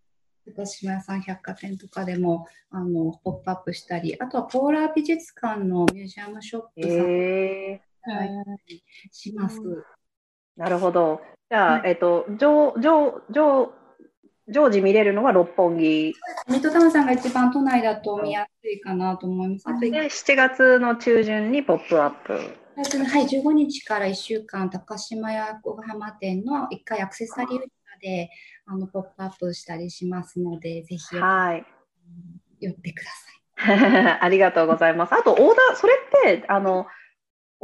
[0.55, 7.81] 高島屋さん百貨店とかでも、あの、ポップアップしたり、あとはポーラー美術館のミュージアムショップさんえ
[9.13, 9.61] します。
[9.61, 9.83] ー、
[10.57, 11.21] なるほど。
[11.49, 13.73] じゃあ、はえっと、常常常
[14.49, 16.15] 常時見れるのは六本木
[16.49, 19.81] ミッドタウンさんが一番都内だと見やすいかなと思います。
[19.81, 22.33] で、7月の中旬にポップアップ。
[22.33, 28.31] はい、15日から1週間、高島屋小浜店の1回アクセサリー売り場で
[28.67, 31.65] あのポップアップしたりしますので、ぜひはい。
[32.61, 34.19] 寄ってください。
[34.21, 35.15] ありがとうございます。
[35.15, 35.95] あと、オーダー、それ
[36.35, 36.87] って、あの、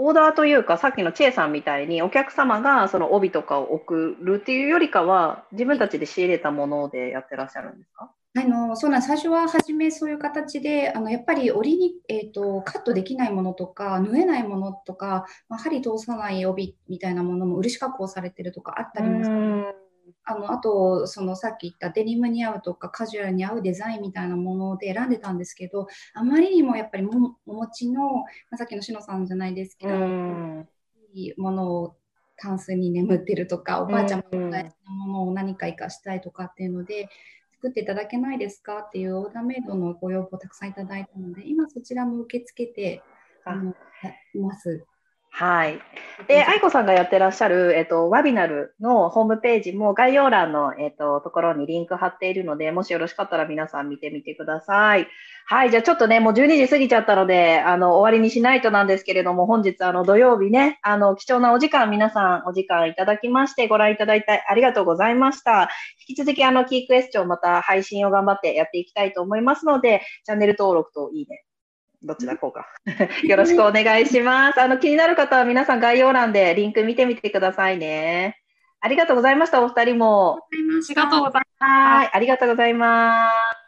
[0.00, 8.10] オーダーというか、さっきのチェイさんみたいに、お客様がその帯とかを送るっていうよりかは、自分たちで仕入れたものでやってらっしゃるんですか？
[8.36, 19.74] あのそうなん最初は初めそういう形であのやっぱり折りに、えーと、カットできないものとか縫えないものとか、まあ、針通さない帯みたいなものも漆加工されてるとかあったりもする
[20.24, 29.94] あのあとそのさっき言ったデニムに合うとかカジュアルに合うデザインみたいなもので選んでたんですけどあまりにもやっぱりもお持ちの、まあ、さっきのしのさんじゃないですけど
[31.14, 31.96] いいものを
[32.36, 37.08] タンスに眠ってるとかおばあちゃんも大事なものを何か生かしたいとかっていうので
[37.54, 43.02] 作っていただけないですかっていうオーダーメイドのご要望をたくさんいただいたので今そちらも受け付けて
[43.44, 44.84] あのやいます。
[45.38, 45.78] はい。
[46.26, 55.06] で、愛子さんがやってらっしゃる、えっと、ワビナルのホームページも概要欄の、えっと、ところにリンク貼っているので、もしよろしかったら皆さん見てみてください。
[55.46, 55.70] はい。
[55.70, 65.70] じゃあちょっとね、もう12時過ぎちゃったので、あの、終わりにしないとなんですけれども、本日、あの、土曜日ね、あの、貴重なお時間、皆さんお時間いただきまして、ご覧いただいてありがとうございました。
[66.08, 71.44] 引き続き、あの、キークエスチョンまた配信を頑張ってやっていきたいと思いますので、チャンネル登録といいね、
[72.02, 72.66] どっちだこうか。
[73.24, 74.60] よろしくお願いします。
[74.60, 78.40] あの、気になる方は皆さん概要欄でリンク見てみてくださいね。
[78.80, 80.40] ありがとうございました、お二人も。
[80.42, 80.56] あ
[80.88, 81.70] りがとうございます。
[81.70, 83.67] はい、ありがとうございます。